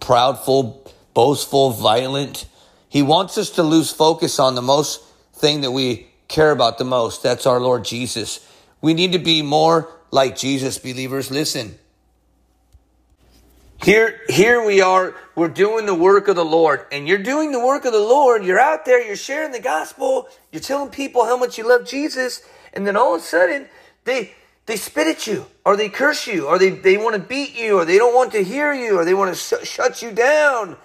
proudful, 0.00 0.83
boastful, 1.14 1.70
violent. 1.70 2.46
He 2.88 3.02
wants 3.02 3.38
us 3.38 3.50
to 3.50 3.62
lose 3.62 3.90
focus 3.90 4.38
on 4.38 4.54
the 4.54 4.62
most 4.62 5.02
thing 5.32 5.62
that 5.62 5.70
we 5.70 6.08
care 6.28 6.50
about 6.50 6.78
the 6.78 6.84
most. 6.84 7.22
That's 7.22 7.46
our 7.46 7.60
Lord 7.60 7.84
Jesus. 7.84 8.46
We 8.80 8.94
need 8.94 9.12
to 9.12 9.18
be 9.18 9.42
more 9.42 9.88
like 10.10 10.36
Jesus, 10.36 10.78
believers. 10.78 11.30
Listen. 11.30 11.78
Here, 13.82 14.20
here 14.28 14.64
we 14.64 14.80
are. 14.80 15.14
We're 15.34 15.48
doing 15.48 15.84
the 15.84 15.94
work 15.94 16.28
of 16.28 16.36
the 16.36 16.44
Lord, 16.44 16.86
and 16.90 17.06
you're 17.06 17.18
doing 17.18 17.52
the 17.52 17.60
work 17.60 17.84
of 17.84 17.92
the 17.92 17.98
Lord. 17.98 18.44
You're 18.44 18.60
out 18.60 18.84
there. 18.86 19.04
You're 19.04 19.16
sharing 19.16 19.52
the 19.52 19.60
gospel. 19.60 20.28
You're 20.52 20.62
telling 20.62 20.90
people 20.90 21.24
how 21.26 21.36
much 21.36 21.58
you 21.58 21.68
love 21.68 21.86
Jesus, 21.86 22.42
and 22.72 22.86
then 22.86 22.96
all 22.96 23.14
of 23.14 23.20
a 23.20 23.24
sudden, 23.24 23.68
they 24.04 24.32
they 24.66 24.76
spit 24.76 25.06
at 25.06 25.26
you, 25.26 25.46
or 25.66 25.76
they 25.76 25.90
curse 25.90 26.26
you, 26.26 26.46
or 26.46 26.58
they 26.58 26.70
they 26.70 26.96
want 26.96 27.14
to 27.14 27.20
beat 27.20 27.54
you, 27.54 27.78
or 27.78 27.84
they 27.84 27.98
don't 27.98 28.14
want 28.14 28.32
to 28.32 28.42
hear 28.42 28.72
you, 28.72 28.98
or 28.98 29.04
they 29.04 29.12
want 29.12 29.34
to 29.34 29.38
sh- 29.38 29.68
shut 29.68 30.00
you 30.00 30.12
down. 30.12 30.78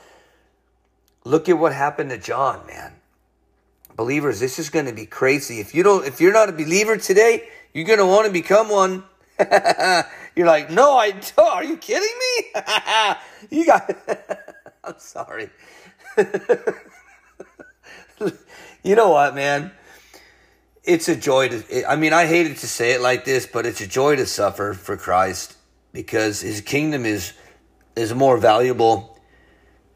Look 1.29 1.47
at 1.47 1.59
what 1.59 1.73
happened 1.73 2.09
to 2.09 2.17
John, 2.17 2.65
man. 2.65 2.91
Believers, 3.95 4.39
this 4.39 4.57
is 4.57 4.71
going 4.71 4.87
to 4.87 4.93
be 4.93 5.05
crazy. 5.05 5.59
If 5.59 5.75
you 5.75 5.83
don't, 5.83 6.03
if 6.07 6.19
you're 6.19 6.33
not 6.33 6.49
a 6.49 6.51
believer 6.51 6.97
today, 6.97 7.47
you're 7.71 7.85
going 7.85 7.99
to 7.99 8.05
want 8.07 8.25
to 8.25 8.33
become 8.33 8.67
one. 8.67 9.03
you're 10.35 10.47
like, 10.47 10.71
no, 10.71 10.97
I 10.97 11.11
don't. 11.35 11.37
Are 11.37 11.63
you 11.63 11.77
kidding 11.77 12.09
me? 12.17 12.61
you 13.59 13.63
got. 13.67 13.95
I'm 14.83 14.97
sorry. 14.97 15.51
you 18.83 18.95
know 18.95 19.09
what, 19.09 19.35
man? 19.35 19.71
It's 20.83 21.09
a 21.09 21.15
joy 21.15 21.49
to. 21.49 21.87
I 21.87 21.95
mean, 21.95 22.11
I 22.11 22.25
hated 22.25 22.57
to 22.57 22.67
say 22.67 22.93
it 22.93 23.01
like 23.01 23.23
this, 23.23 23.45
but 23.45 23.67
it's 23.67 23.81
a 23.81 23.87
joy 23.87 24.15
to 24.15 24.25
suffer 24.25 24.73
for 24.73 24.97
Christ 24.97 25.57
because 25.93 26.41
His 26.41 26.61
kingdom 26.61 27.05
is 27.05 27.33
is 27.95 28.15
more 28.15 28.39
valuable 28.39 29.18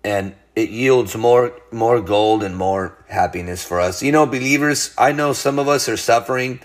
and 0.03 0.35
it 0.55 0.69
yields 0.69 1.15
more 1.15 1.53
more 1.71 2.01
gold 2.01 2.43
and 2.43 2.55
more 2.55 2.97
happiness 3.07 3.63
for 3.63 3.79
us. 3.79 4.03
You 4.03 4.11
know, 4.11 4.25
believers, 4.25 4.93
I 4.97 5.11
know 5.11 5.33
some 5.33 5.59
of 5.59 5.67
us 5.67 5.89
are 5.89 5.97
suffering, 5.97 6.59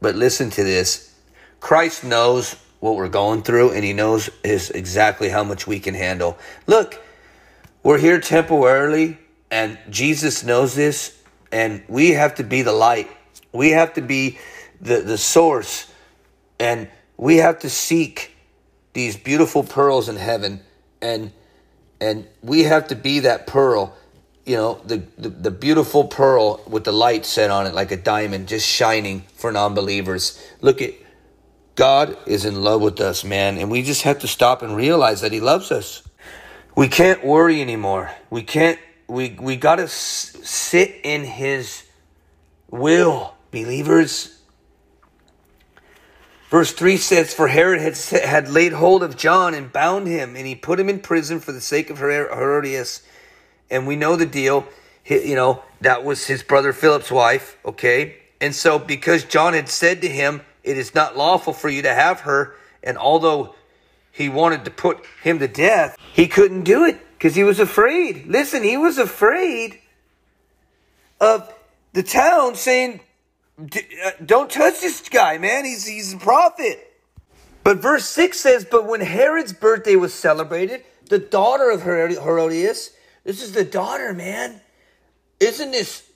but 0.00 0.14
listen 0.14 0.50
to 0.50 0.64
this. 0.64 1.14
Christ 1.60 2.04
knows 2.04 2.56
what 2.80 2.96
we're 2.96 3.08
going 3.08 3.42
through 3.42 3.72
and 3.72 3.84
he 3.84 3.92
knows 3.92 4.30
is 4.44 4.70
exactly 4.70 5.28
how 5.28 5.44
much 5.44 5.66
we 5.66 5.80
can 5.80 5.94
handle. 5.94 6.38
Look, 6.66 7.02
we're 7.82 7.98
here 7.98 8.20
temporarily 8.20 9.18
and 9.50 9.78
Jesus 9.90 10.44
knows 10.44 10.74
this 10.74 11.20
and 11.52 11.82
we 11.88 12.10
have 12.10 12.36
to 12.36 12.44
be 12.44 12.62
the 12.62 12.72
light. 12.72 13.10
We 13.52 13.70
have 13.70 13.94
to 13.94 14.02
be 14.02 14.38
the 14.80 15.00
the 15.00 15.18
source 15.18 15.90
and 16.58 16.88
we 17.16 17.36
have 17.38 17.60
to 17.60 17.70
seek 17.70 18.34
these 18.92 19.16
beautiful 19.16 19.62
pearls 19.62 20.08
in 20.08 20.16
heaven 20.16 20.60
and 21.02 21.32
and 22.00 22.26
we 22.42 22.64
have 22.64 22.88
to 22.88 22.94
be 22.96 23.20
that 23.20 23.46
pearl 23.46 23.96
you 24.44 24.56
know 24.56 24.80
the, 24.84 25.02
the, 25.18 25.28
the 25.28 25.50
beautiful 25.50 26.04
pearl 26.04 26.62
with 26.68 26.84
the 26.84 26.92
light 26.92 27.26
set 27.26 27.50
on 27.50 27.66
it 27.66 27.74
like 27.74 27.90
a 27.92 27.96
diamond 27.96 28.48
just 28.48 28.66
shining 28.66 29.22
for 29.34 29.50
non-believers. 29.52 30.40
Look 30.60 30.80
at 30.82 30.94
god 31.74 32.16
is 32.26 32.44
in 32.44 32.62
love 32.62 32.80
with 32.80 33.00
us 33.00 33.24
man 33.24 33.58
and 33.58 33.70
we 33.70 33.82
just 33.82 34.02
have 34.02 34.20
to 34.20 34.28
stop 34.28 34.62
and 34.62 34.76
realize 34.76 35.20
that 35.22 35.32
he 35.32 35.40
loves 35.40 35.72
us. 35.72 36.02
We 36.76 36.88
can't 36.88 37.24
worry 37.24 37.60
anymore. 37.60 38.10
We 38.30 38.42
can't 38.42 38.78
we 39.08 39.36
we 39.40 39.56
got 39.56 39.76
to 39.76 39.84
s- 39.84 40.36
sit 40.42 41.00
in 41.04 41.24
his 41.24 41.84
will 42.70 43.34
believers 43.50 44.35
Verse 46.56 46.72
3 46.72 46.96
says, 46.96 47.34
For 47.34 47.48
Herod 47.48 47.82
had, 47.82 47.98
had 48.24 48.48
laid 48.48 48.72
hold 48.72 49.02
of 49.02 49.18
John 49.18 49.52
and 49.52 49.70
bound 49.70 50.06
him, 50.06 50.36
and 50.36 50.46
he 50.46 50.54
put 50.54 50.80
him 50.80 50.88
in 50.88 51.00
prison 51.00 51.38
for 51.38 51.52
the 51.52 51.60
sake 51.60 51.90
of 51.90 51.98
Herodias. 51.98 53.02
And 53.70 53.86
we 53.86 53.94
know 53.94 54.16
the 54.16 54.24
deal. 54.24 54.66
He, 55.02 55.28
you 55.28 55.34
know, 55.34 55.62
that 55.82 56.02
was 56.02 56.26
his 56.26 56.42
brother 56.42 56.72
Philip's 56.72 57.10
wife, 57.10 57.58
okay? 57.66 58.16
And 58.40 58.54
so, 58.54 58.78
because 58.78 59.22
John 59.24 59.52
had 59.52 59.68
said 59.68 60.00
to 60.00 60.08
him, 60.08 60.40
It 60.64 60.78
is 60.78 60.94
not 60.94 61.14
lawful 61.14 61.52
for 61.52 61.68
you 61.68 61.82
to 61.82 61.92
have 61.92 62.20
her, 62.20 62.54
and 62.82 62.96
although 62.96 63.54
he 64.10 64.30
wanted 64.30 64.64
to 64.64 64.70
put 64.70 65.04
him 65.22 65.38
to 65.40 65.48
death, 65.48 65.94
he 66.14 66.26
couldn't 66.26 66.62
do 66.62 66.86
it 66.86 66.98
because 67.18 67.34
he 67.34 67.44
was 67.44 67.60
afraid. 67.60 68.28
Listen, 68.28 68.62
he 68.62 68.78
was 68.78 68.96
afraid 68.96 69.78
of 71.20 71.52
the 71.92 72.02
town 72.02 72.54
saying, 72.54 73.00
Uh, 73.58 74.10
don't 74.24 74.50
touch 74.50 74.80
this 74.80 75.08
guy, 75.08 75.38
man. 75.38 75.64
He's 75.64 75.86
he's 75.86 76.12
a 76.14 76.18
prophet. 76.18 76.92
But 77.66 77.78
verse 77.78 78.04
6 78.04 78.38
says, 78.38 78.64
But 78.64 78.86
when 78.86 79.00
Herod's 79.00 79.52
birthday 79.52 79.96
was 79.96 80.14
celebrated, 80.14 80.84
the 81.08 81.18
daughter 81.18 81.68
of 81.70 81.82
Herodias, 81.82 82.92
this 83.24 83.42
is 83.42 83.50
the 83.52 83.64
daughter, 83.64 84.12
man. 84.12 84.60
Isn't 85.40 85.72
this 85.72 86.08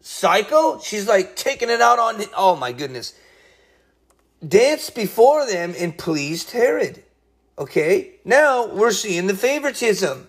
psycho? 0.00 0.80
She's 0.80 1.06
like 1.06 1.36
taking 1.36 1.70
it 1.70 1.80
out 1.80 2.00
on, 2.00 2.24
oh 2.36 2.56
my 2.56 2.72
goodness. 2.72 3.14
Danced 4.46 4.96
before 4.96 5.46
them 5.46 5.74
and 5.78 5.96
pleased 5.96 6.50
Herod. 6.50 7.04
Okay, 7.56 8.16
now 8.24 8.66
we're 8.66 8.90
seeing 8.90 9.28
the 9.28 9.36
favoritism. 9.36 10.26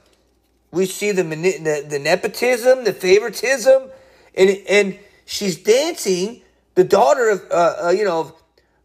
We 0.70 0.86
see 0.86 1.12
the, 1.12 1.24
the, 1.24 1.88
the 1.90 1.98
nepotism, 1.98 2.84
the 2.84 2.94
favoritism, 2.94 3.90
and, 4.36 4.50
and 4.70 5.00
she's 5.26 5.58
dancing 5.58 6.44
the 6.78 6.84
daughter 6.84 7.30
of, 7.30 7.44
uh, 7.50 7.76
uh, 7.86 7.90
you 7.90 8.04
know, 8.04 8.36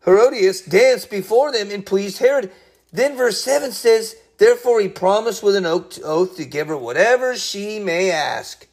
Herodias 0.06 0.62
danced 0.62 1.10
before 1.10 1.52
them 1.52 1.70
and 1.70 1.84
pleased 1.84 2.18
Herod. 2.18 2.50
Then 2.90 3.18
verse 3.18 3.44
7 3.44 3.70
says, 3.70 4.16
Therefore 4.38 4.80
he 4.80 4.88
promised 4.88 5.42
with 5.42 5.56
an 5.56 5.66
oath 5.66 6.36
to 6.36 6.44
give 6.46 6.68
her 6.68 6.76
whatever 6.76 7.36
she 7.36 7.78
may 7.78 8.10
ask. 8.10 8.66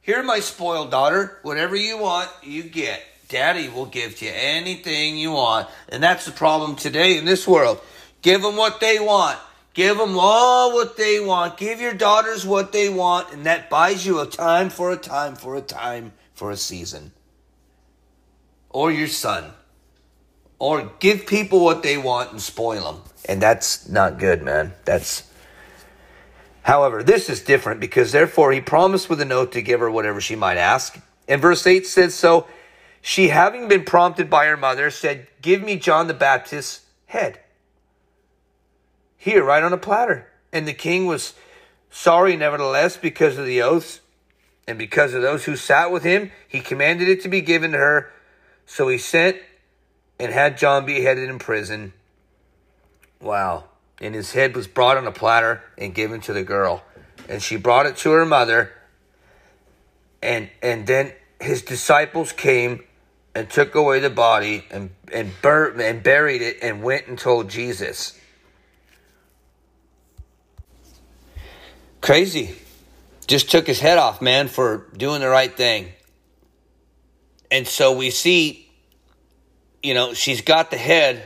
Here, 0.00 0.22
my 0.22 0.38
spoiled 0.38 0.92
daughter, 0.92 1.40
whatever 1.42 1.74
you 1.74 1.98
want, 1.98 2.30
you 2.40 2.62
get. 2.62 3.02
Daddy 3.28 3.68
will 3.68 3.86
give 3.86 4.16
to 4.18 4.26
you 4.26 4.32
anything 4.32 5.18
you 5.18 5.32
want. 5.32 5.68
And 5.88 6.00
that's 6.00 6.24
the 6.24 6.30
problem 6.30 6.76
today 6.76 7.18
in 7.18 7.24
this 7.24 7.48
world. 7.48 7.80
Give 8.22 8.42
them 8.42 8.56
what 8.56 8.78
they 8.78 9.00
want. 9.00 9.40
Give 9.74 9.98
them 9.98 10.16
all 10.16 10.72
what 10.72 10.96
they 10.96 11.18
want. 11.18 11.56
Give 11.56 11.80
your 11.80 11.94
daughters 11.94 12.46
what 12.46 12.70
they 12.70 12.88
want. 12.88 13.32
And 13.32 13.44
that 13.46 13.68
buys 13.68 14.06
you 14.06 14.20
a 14.20 14.26
time 14.26 14.70
for 14.70 14.92
a 14.92 14.96
time 14.96 15.34
for 15.34 15.56
a 15.56 15.60
time 15.60 16.12
for 16.32 16.52
a 16.52 16.56
season 16.56 17.10
or 18.72 18.90
your 18.90 19.08
son 19.08 19.52
or 20.62 20.92
give 21.00 21.26
people 21.26 21.64
what 21.64 21.82
they 21.82 21.98
want 21.98 22.30
and 22.30 22.40
spoil 22.40 22.84
them. 22.84 23.02
And 23.28 23.42
that's 23.42 23.88
not 23.88 24.20
good, 24.20 24.42
man. 24.42 24.74
That's. 24.84 25.24
However, 26.62 27.02
this 27.02 27.28
is 27.28 27.42
different 27.42 27.80
because 27.80 28.12
therefore 28.12 28.52
he 28.52 28.60
promised 28.60 29.10
with 29.10 29.20
a 29.20 29.24
note 29.24 29.50
to 29.52 29.60
give 29.60 29.80
her 29.80 29.90
whatever 29.90 30.20
she 30.20 30.36
might 30.36 30.58
ask. 30.58 31.00
And 31.26 31.42
verse 31.42 31.66
8 31.66 31.84
says, 31.84 32.14
So 32.14 32.46
she, 33.00 33.28
having 33.28 33.66
been 33.66 33.82
prompted 33.84 34.30
by 34.30 34.46
her 34.46 34.56
mother, 34.56 34.88
said, 34.92 35.26
Give 35.40 35.64
me 35.64 35.74
John 35.78 36.06
the 36.06 36.14
Baptist's 36.14 36.82
head. 37.06 37.40
Here, 39.16 39.42
right 39.42 39.64
on 39.64 39.72
a 39.72 39.78
platter. 39.78 40.28
And 40.52 40.68
the 40.68 40.74
king 40.74 41.06
was 41.06 41.34
sorry, 41.90 42.36
nevertheless, 42.36 42.96
because 42.96 43.36
of 43.36 43.46
the 43.46 43.62
oaths 43.62 43.98
and 44.68 44.78
because 44.78 45.12
of 45.12 45.22
those 45.22 45.46
who 45.46 45.56
sat 45.56 45.90
with 45.90 46.04
him. 46.04 46.30
He 46.46 46.60
commanded 46.60 47.08
it 47.08 47.20
to 47.22 47.28
be 47.28 47.40
given 47.40 47.72
to 47.72 47.78
her 47.78 48.12
so 48.66 48.88
he 48.88 48.98
sent 48.98 49.36
and 50.18 50.32
had 50.32 50.56
John 50.58 50.86
beheaded 50.86 51.28
in 51.28 51.38
prison. 51.38 51.92
Wow. 53.20 53.64
And 54.00 54.14
his 54.14 54.32
head 54.32 54.56
was 54.56 54.66
brought 54.66 54.96
on 54.96 55.06
a 55.06 55.12
platter 55.12 55.62
and 55.78 55.94
given 55.94 56.20
to 56.22 56.32
the 56.32 56.42
girl. 56.42 56.82
and 57.28 57.42
she 57.42 57.56
brought 57.56 57.86
it 57.86 57.96
to 57.98 58.10
her 58.10 58.26
mother. 58.26 58.72
And 60.22 60.48
and 60.62 60.86
then 60.86 61.12
his 61.40 61.62
disciples 61.62 62.32
came 62.32 62.84
and 63.34 63.48
took 63.48 63.74
away 63.74 64.00
the 64.00 64.10
body 64.10 64.64
and 64.70 64.90
and 65.12 65.32
bur- 65.40 65.80
and 65.80 66.02
buried 66.02 66.42
it 66.42 66.58
and 66.62 66.82
went 66.82 67.06
and 67.06 67.18
told 67.18 67.48
Jesus. 67.48 68.18
Crazy. 72.00 72.56
Just 73.26 73.50
took 73.50 73.66
his 73.66 73.80
head 73.80 73.98
off, 73.98 74.20
man, 74.20 74.48
for 74.48 74.86
doing 74.96 75.20
the 75.20 75.28
right 75.28 75.56
thing. 75.56 75.92
And 77.52 77.68
so 77.68 77.92
we 77.92 78.08
see, 78.08 78.66
you 79.82 79.92
know, 79.92 80.14
she's 80.14 80.40
got 80.40 80.70
the 80.70 80.78
head, 80.78 81.22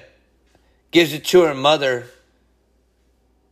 gives 0.90 1.12
it 1.12 1.24
to 1.26 1.42
her 1.42 1.54
mother. 1.54 2.06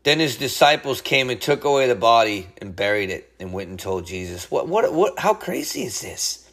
Then 0.03 0.19
his 0.19 0.37
disciples 0.37 1.01
came 1.01 1.31
and 1.31 1.41
took 1.41 1.63
away 1.63 1.87
the 1.87 1.95
body 1.95 2.49
and 2.61 2.75
buried 2.75 3.11
it 3.11 3.33
and 3.39 3.53
went 3.53 3.71
and 3.71 3.79
told 3.79 4.07
Jesus. 4.07 4.51
What, 4.51 4.67
what, 4.67 4.93
what, 4.93 5.17
how 5.21 5.35
crazy 5.35 5.85
is 5.85 6.01
this? 6.01 6.51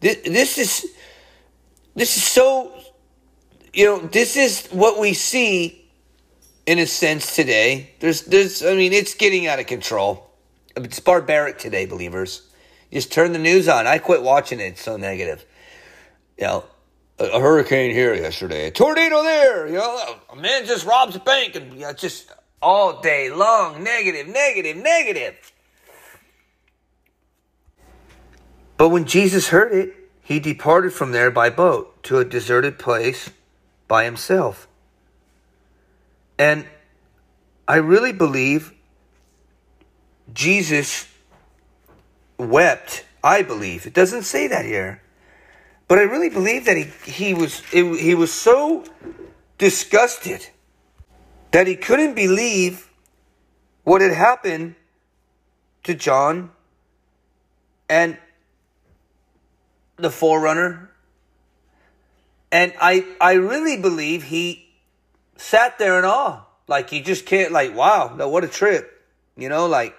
This, 0.00 0.16
this 0.24 0.58
is, 0.58 0.86
this 1.94 2.16
is 2.16 2.24
so, 2.24 2.72
you 3.72 3.84
know, 3.84 4.00
this 4.00 4.36
is 4.36 4.66
what 4.72 4.98
we 4.98 5.14
see 5.14 5.88
in 6.66 6.80
a 6.80 6.86
sense 6.88 7.36
today. 7.36 7.94
There's, 8.00 8.22
there's, 8.22 8.64
I 8.64 8.74
mean, 8.74 8.92
it's 8.92 9.14
getting 9.14 9.46
out 9.46 9.60
of 9.60 9.66
control. 9.66 10.28
It's 10.76 10.98
barbaric 10.98 11.58
today, 11.58 11.86
believers. 11.86 12.45
Just 12.96 13.12
turn 13.12 13.34
the 13.34 13.38
news 13.38 13.68
on. 13.68 13.86
I 13.86 13.98
quit 13.98 14.22
watching 14.22 14.58
it. 14.58 14.68
It's 14.68 14.80
so 14.80 14.96
negative. 14.96 15.44
You 16.38 16.44
know, 16.46 16.64
a, 17.18 17.38
hurricane 17.38 17.90
here 17.90 18.14
yesterday, 18.14 18.68
a 18.68 18.70
tornado 18.70 19.22
there. 19.22 19.66
You 19.66 19.74
know, 19.74 20.16
a 20.32 20.34
man 20.34 20.64
just 20.64 20.86
robs 20.86 21.14
a 21.14 21.18
bank, 21.18 21.56
and 21.56 21.74
you 21.74 21.80
know, 21.80 21.92
just 21.92 22.32
all 22.62 23.02
day 23.02 23.28
long, 23.28 23.84
negative, 23.84 24.26
negative, 24.28 24.78
negative. 24.78 25.52
But 28.78 28.88
when 28.88 29.04
Jesus 29.04 29.48
heard 29.48 29.74
it, 29.74 29.94
he 30.22 30.40
departed 30.40 30.94
from 30.94 31.12
there 31.12 31.30
by 31.30 31.50
boat 31.50 32.02
to 32.04 32.16
a 32.16 32.24
deserted 32.24 32.78
place 32.78 33.28
by 33.88 34.04
himself. 34.04 34.66
And 36.38 36.64
I 37.68 37.76
really 37.76 38.12
believe 38.12 38.72
Jesus 40.32 41.06
wept, 42.38 43.04
I 43.22 43.42
believe. 43.42 43.86
It 43.86 43.94
doesn't 43.94 44.22
say 44.22 44.48
that 44.48 44.64
here. 44.64 45.02
But 45.88 45.98
I 45.98 46.02
really 46.02 46.30
believe 46.30 46.64
that 46.64 46.76
he, 46.76 46.84
he 47.10 47.34
was 47.34 47.62
it, 47.72 48.00
he 48.00 48.14
was 48.14 48.32
so 48.32 48.84
disgusted 49.58 50.48
that 51.52 51.66
he 51.66 51.76
couldn't 51.76 52.14
believe 52.14 52.90
what 53.84 54.00
had 54.00 54.12
happened 54.12 54.74
to 55.84 55.94
John 55.94 56.50
and 57.88 58.18
the 59.96 60.10
forerunner. 60.10 60.90
And 62.50 62.72
I 62.80 63.06
I 63.20 63.34
really 63.34 63.80
believe 63.80 64.24
he 64.24 64.68
sat 65.36 65.78
there 65.78 65.98
in 65.98 66.04
awe. 66.04 66.42
Like 66.66 66.90
he 66.90 67.00
just 67.00 67.26
can't 67.26 67.52
like 67.52 67.76
wow, 67.76 68.16
what 68.28 68.42
a 68.42 68.48
trip. 68.48 68.92
You 69.36 69.48
know, 69.48 69.66
like 69.66 69.94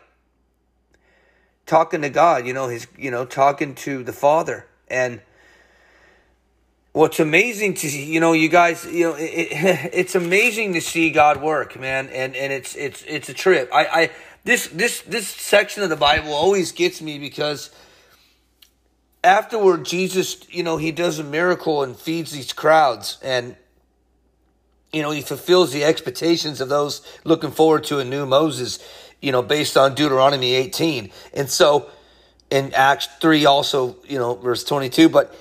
talking 1.67 2.01
to 2.01 2.09
God, 2.09 2.47
you 2.47 2.53
know, 2.53 2.69
his 2.69 2.87
you 2.97 3.11
know, 3.11 3.25
talking 3.25 3.75
to 3.75 4.03
the 4.03 4.13
Father. 4.13 4.65
And 4.87 5.21
what's 6.93 7.19
amazing 7.19 7.75
to 7.75 7.89
see, 7.89 8.11
you 8.11 8.19
know, 8.19 8.33
you 8.33 8.49
guys, 8.49 8.85
you 8.85 9.03
know, 9.03 9.15
it, 9.15 9.21
it, 9.21 9.89
it's 9.93 10.15
amazing 10.15 10.73
to 10.73 10.81
see 10.81 11.11
God 11.11 11.41
work, 11.41 11.79
man, 11.79 12.07
and 12.09 12.35
and 12.35 12.51
it's 12.51 12.75
it's 12.75 13.03
it's 13.07 13.29
a 13.29 13.33
trip. 13.33 13.69
I 13.71 13.85
I 13.85 14.11
this 14.43 14.67
this 14.69 15.01
this 15.01 15.27
section 15.27 15.83
of 15.83 15.89
the 15.89 15.95
Bible 15.95 16.33
always 16.33 16.71
gets 16.71 17.01
me 17.01 17.19
because 17.19 17.69
afterward 19.23 19.85
Jesus, 19.85 20.39
you 20.49 20.63
know, 20.63 20.77
he 20.77 20.91
does 20.91 21.19
a 21.19 21.23
miracle 21.23 21.83
and 21.83 21.95
feeds 21.95 22.31
these 22.31 22.53
crowds 22.53 23.19
and 23.21 23.55
you 24.93 25.01
know, 25.01 25.11
he 25.11 25.21
fulfills 25.21 25.73
the 25.73 25.83
expectations 25.83 26.61
of 26.61 26.69
those 26.69 27.01
looking 27.25 27.51
forward 27.51 27.83
to 27.83 27.99
a 27.99 28.05
new 28.05 28.25
Moses 28.25 28.79
you 29.21 29.31
know, 29.31 29.41
based 29.41 29.77
on 29.77 29.95
Deuteronomy 29.95 30.53
18. 30.53 31.11
And 31.33 31.49
so 31.49 31.89
in 32.49 32.73
Acts 32.73 33.07
3 33.19 33.45
also, 33.45 33.97
you 34.07 34.17
know, 34.17 34.35
verse 34.35 34.63
22, 34.63 35.09
but 35.09 35.35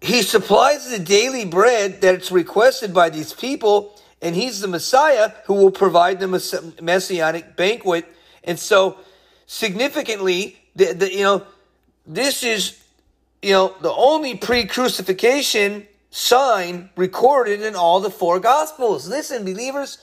he 0.00 0.22
supplies 0.22 0.88
the 0.90 0.98
daily 0.98 1.44
bread 1.44 2.00
that's 2.00 2.30
requested 2.30 2.94
by 2.94 3.10
these 3.10 3.32
people, 3.32 3.98
and 4.22 4.34
he's 4.36 4.60
the 4.60 4.68
Messiah 4.68 5.32
who 5.46 5.54
will 5.54 5.70
provide 5.70 6.20
them 6.20 6.34
a 6.34 6.40
messianic 6.80 7.56
banquet. 7.56 8.06
And 8.44 8.58
so 8.58 8.98
significantly, 9.46 10.58
the, 10.76 10.92
the 10.92 11.12
you 11.12 11.22
know, 11.22 11.46
this 12.06 12.44
is, 12.44 12.80
you 13.42 13.52
know, 13.52 13.74
the 13.80 13.92
only 13.92 14.36
pre-crucifixion 14.36 15.86
sign 16.10 16.90
recorded 16.96 17.60
in 17.60 17.74
all 17.74 18.00
the 18.00 18.10
four 18.10 18.40
gospels. 18.40 19.08
Listen, 19.08 19.44
believers, 19.44 19.98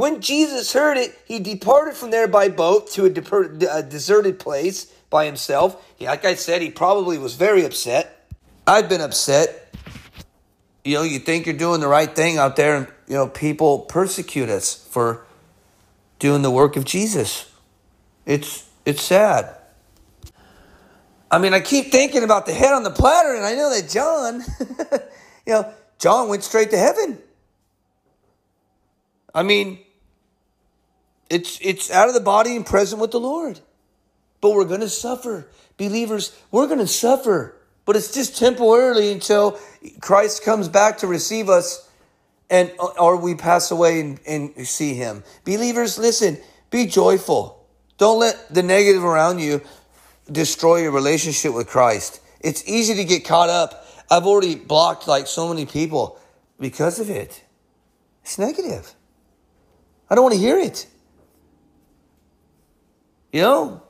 when 0.00 0.22
Jesus 0.22 0.72
heard 0.72 0.96
it, 0.96 1.14
he 1.26 1.40
departed 1.40 1.94
from 1.94 2.10
there 2.10 2.26
by 2.26 2.48
boat 2.48 2.90
to 2.92 3.04
a, 3.04 3.76
a 3.78 3.82
deserted 3.82 4.38
place 4.38 4.86
by 5.10 5.26
himself. 5.26 5.92
He, 5.96 6.06
like 6.06 6.24
I 6.24 6.36
said, 6.36 6.62
he 6.62 6.70
probably 6.70 7.18
was 7.18 7.34
very 7.34 7.66
upset. 7.66 8.26
I've 8.66 8.88
been 8.88 9.02
upset. 9.02 9.74
You 10.86 10.94
know, 10.94 11.02
you 11.02 11.18
think 11.18 11.44
you're 11.44 11.54
doing 11.54 11.82
the 11.82 11.86
right 11.86 12.16
thing 12.16 12.38
out 12.38 12.56
there, 12.56 12.76
and, 12.76 12.86
you 13.08 13.14
know, 13.14 13.28
people 13.28 13.80
persecute 13.80 14.48
us 14.48 14.74
for 14.74 15.26
doing 16.18 16.40
the 16.40 16.50
work 16.50 16.76
of 16.76 16.86
Jesus. 16.86 17.52
It's, 18.24 18.66
it's 18.86 19.02
sad. 19.02 19.54
I 21.30 21.36
mean, 21.36 21.52
I 21.52 21.60
keep 21.60 21.92
thinking 21.92 22.24
about 22.24 22.46
the 22.46 22.54
head 22.54 22.72
on 22.72 22.84
the 22.84 22.90
platter, 22.90 23.34
and 23.34 23.44
I 23.44 23.54
know 23.54 23.68
that 23.68 23.90
John, 23.90 24.42
you 25.46 25.52
know, 25.52 25.70
John 25.98 26.30
went 26.30 26.42
straight 26.42 26.70
to 26.70 26.78
heaven. 26.78 27.18
I 29.34 29.42
mean, 29.42 29.78
it's 31.30 31.58
it's 31.62 31.90
out 31.90 32.08
of 32.08 32.14
the 32.14 32.20
body 32.20 32.56
and 32.56 32.66
present 32.66 33.00
with 33.00 33.12
the 33.12 33.20
Lord. 33.20 33.60
But 34.40 34.52
we're 34.52 34.64
going 34.64 34.80
to 34.80 34.88
suffer. 34.88 35.48
Believers, 35.76 36.36
we're 36.50 36.66
going 36.66 36.78
to 36.78 36.86
suffer. 36.86 37.56
But 37.84 37.96
it's 37.96 38.12
just 38.12 38.36
temporarily 38.36 39.12
until 39.12 39.58
Christ 40.00 40.44
comes 40.44 40.68
back 40.68 40.98
to 40.98 41.06
receive 41.06 41.48
us 41.48 41.88
and 42.50 42.72
uh, 42.78 42.88
or 42.98 43.16
we 43.16 43.34
pass 43.34 43.70
away 43.70 44.00
and, 44.00 44.20
and 44.26 44.66
see 44.66 44.94
him. 44.94 45.22
Believers, 45.44 45.98
listen, 45.98 46.38
be 46.70 46.86
joyful. 46.86 47.66
Don't 47.96 48.18
let 48.18 48.52
the 48.52 48.62
negative 48.62 49.04
around 49.04 49.38
you 49.38 49.60
destroy 50.30 50.82
your 50.82 50.92
relationship 50.92 51.54
with 51.54 51.68
Christ. 51.68 52.20
It's 52.40 52.66
easy 52.68 52.94
to 52.94 53.04
get 53.04 53.24
caught 53.24 53.50
up. 53.50 53.86
I've 54.10 54.26
already 54.26 54.54
blocked 54.54 55.06
like 55.06 55.26
so 55.26 55.48
many 55.48 55.66
people 55.66 56.18
because 56.58 56.98
of 56.98 57.10
it. 57.10 57.44
It's 58.22 58.38
negative. 58.38 58.94
I 60.08 60.14
don't 60.14 60.24
want 60.24 60.34
to 60.34 60.40
hear 60.40 60.58
it. 60.58 60.86
You 63.32 63.42
know, 63.42 63.82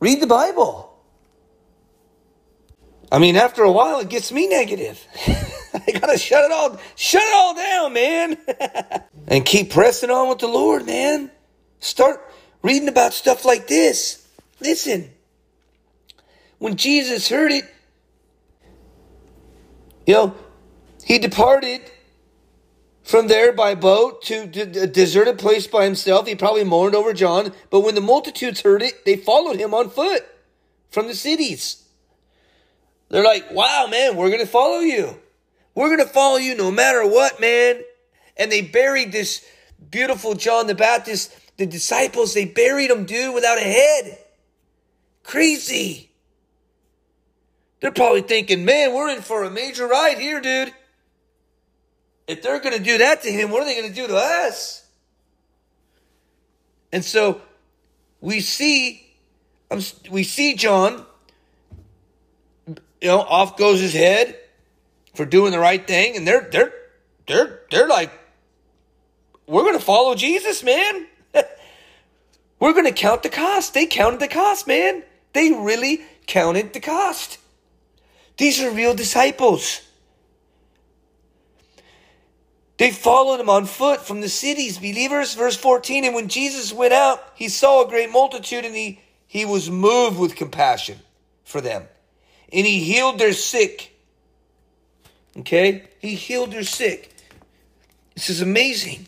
read 0.00 0.20
the 0.20 0.26
Bible. 0.26 0.88
I 3.10 3.18
mean, 3.18 3.36
after 3.36 3.62
a 3.62 3.72
while, 3.72 4.00
it 4.00 4.08
gets 4.08 4.32
me 4.32 4.48
negative. 4.48 5.04
I 5.74 5.92
gotta 5.92 6.18
shut 6.18 6.44
it 6.44 6.52
all, 6.52 6.78
shut 6.96 7.22
it 7.22 7.34
all 7.34 7.54
down, 7.54 7.92
man, 7.92 8.38
and 9.28 9.44
keep 9.44 9.70
pressing 9.70 10.10
on 10.10 10.28
with 10.28 10.38
the 10.38 10.48
Lord, 10.48 10.86
man. 10.86 11.30
Start 11.80 12.20
reading 12.62 12.88
about 12.88 13.12
stuff 13.12 13.44
like 13.44 13.66
this. 13.68 14.26
Listen, 14.60 15.10
when 16.58 16.76
Jesus 16.76 17.28
heard 17.28 17.52
it, 17.52 17.64
you 20.06 20.14
know, 20.14 20.34
he 21.04 21.18
departed 21.18 21.82
from 23.08 23.26
there 23.26 23.54
by 23.54 23.74
boat 23.74 24.20
to 24.20 24.42
a 24.42 24.86
deserted 24.86 25.38
place 25.38 25.66
by 25.66 25.82
himself. 25.84 26.26
He 26.26 26.34
probably 26.34 26.62
mourned 26.62 26.94
over 26.94 27.14
John. 27.14 27.54
But 27.70 27.80
when 27.80 27.94
the 27.94 28.02
multitudes 28.02 28.60
heard 28.60 28.82
it, 28.82 29.06
they 29.06 29.16
followed 29.16 29.56
him 29.56 29.72
on 29.72 29.88
foot 29.88 30.26
from 30.90 31.06
the 31.06 31.14
cities. 31.14 31.84
They're 33.08 33.24
like, 33.24 33.50
wow, 33.50 33.88
man, 33.90 34.14
we're 34.14 34.28
going 34.28 34.44
to 34.44 34.46
follow 34.46 34.80
you. 34.80 35.18
We're 35.74 35.88
going 35.88 36.06
to 36.06 36.12
follow 36.12 36.36
you 36.36 36.54
no 36.54 36.70
matter 36.70 37.08
what, 37.08 37.40
man. 37.40 37.80
And 38.36 38.52
they 38.52 38.60
buried 38.60 39.10
this 39.10 39.42
beautiful 39.90 40.34
John 40.34 40.66
the 40.66 40.74
Baptist. 40.74 41.34
The 41.56 41.64
disciples, 41.64 42.34
they 42.34 42.44
buried 42.44 42.90
him, 42.90 43.06
dude, 43.06 43.34
without 43.34 43.56
a 43.56 43.62
head. 43.62 44.18
Crazy. 45.22 46.10
They're 47.80 47.90
probably 47.90 48.20
thinking, 48.20 48.66
man, 48.66 48.92
we're 48.92 49.08
in 49.08 49.22
for 49.22 49.44
a 49.44 49.50
major 49.50 49.86
ride 49.86 50.18
here, 50.18 50.42
dude. 50.42 50.74
If 52.28 52.42
they're 52.42 52.60
going 52.60 52.76
to 52.76 52.82
do 52.82 52.98
that 52.98 53.22
to 53.22 53.32
him, 53.32 53.50
what 53.50 53.62
are 53.62 53.64
they 53.64 53.74
going 53.74 53.88
to 53.88 53.94
do 53.94 54.06
to 54.06 54.16
us? 54.16 54.86
And 56.92 57.02
so 57.04 57.40
we 58.20 58.40
see, 58.40 59.06
we 60.10 60.22
see 60.22 60.54
John, 60.54 61.04
you 62.66 63.08
know, 63.08 63.20
off 63.20 63.56
goes 63.56 63.80
his 63.80 63.94
head 63.94 64.38
for 65.14 65.24
doing 65.24 65.52
the 65.52 65.58
right 65.58 65.84
thing, 65.84 66.16
and 66.16 66.26
they're 66.26 66.48
they're 66.50 66.72
they're 67.26 67.60
they're 67.70 67.88
like, 67.88 68.12
we're 69.46 69.62
going 69.62 69.78
to 69.78 69.84
follow 69.84 70.14
Jesus, 70.14 70.62
man. 70.62 71.06
We're 72.60 72.72
going 72.72 72.86
to 72.86 72.92
count 72.92 73.22
the 73.22 73.28
cost. 73.28 73.72
They 73.72 73.86
counted 73.86 74.18
the 74.18 74.28
cost, 74.28 74.66
man. 74.66 75.04
They 75.32 75.52
really 75.52 76.02
counted 76.26 76.72
the 76.72 76.80
cost. 76.80 77.38
These 78.36 78.60
are 78.60 78.70
real 78.70 78.94
disciples. 78.94 79.80
They 82.78 82.92
followed 82.92 83.40
him 83.40 83.50
on 83.50 83.66
foot 83.66 84.06
from 84.06 84.20
the 84.20 84.28
cities, 84.28 84.78
believers. 84.78 85.34
Verse 85.34 85.56
14, 85.56 86.04
and 86.04 86.14
when 86.14 86.28
Jesus 86.28 86.72
went 86.72 86.92
out, 86.92 87.22
he 87.34 87.48
saw 87.48 87.84
a 87.84 87.88
great 87.88 88.10
multitude 88.10 88.64
and 88.64 88.74
he, 88.74 89.00
he 89.26 89.44
was 89.44 89.68
moved 89.68 90.18
with 90.18 90.36
compassion 90.36 90.98
for 91.44 91.60
them. 91.60 91.84
And 92.52 92.64
he 92.66 92.78
healed 92.80 93.18
their 93.18 93.32
sick. 93.32 93.96
Okay? 95.36 95.88
He 95.98 96.14
healed 96.14 96.52
their 96.52 96.62
sick. 96.62 97.14
This 98.14 98.30
is 98.30 98.40
amazing. 98.40 99.06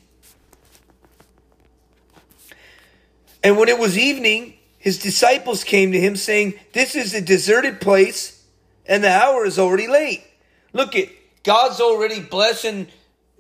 And 3.43 3.57
when 3.57 3.69
it 3.69 3.79
was 3.79 3.97
evening, 3.97 4.55
his 4.79 4.99
disciples 4.99 5.63
came 5.63 5.93
to 5.93 6.01
him 6.01 6.17
saying, 6.17 6.55
This 6.73 6.97
is 6.97 7.15
a 7.15 7.21
deserted 7.21 7.81
place, 7.81 8.45
and 8.85 9.03
the 9.05 9.11
hour 9.11 9.47
is 9.47 9.59
already 9.59 9.87
late. 9.87 10.25
Look 10.73 10.97
at 10.97 11.09
God's 11.43 11.81
already 11.81 12.21
blessing 12.21 12.89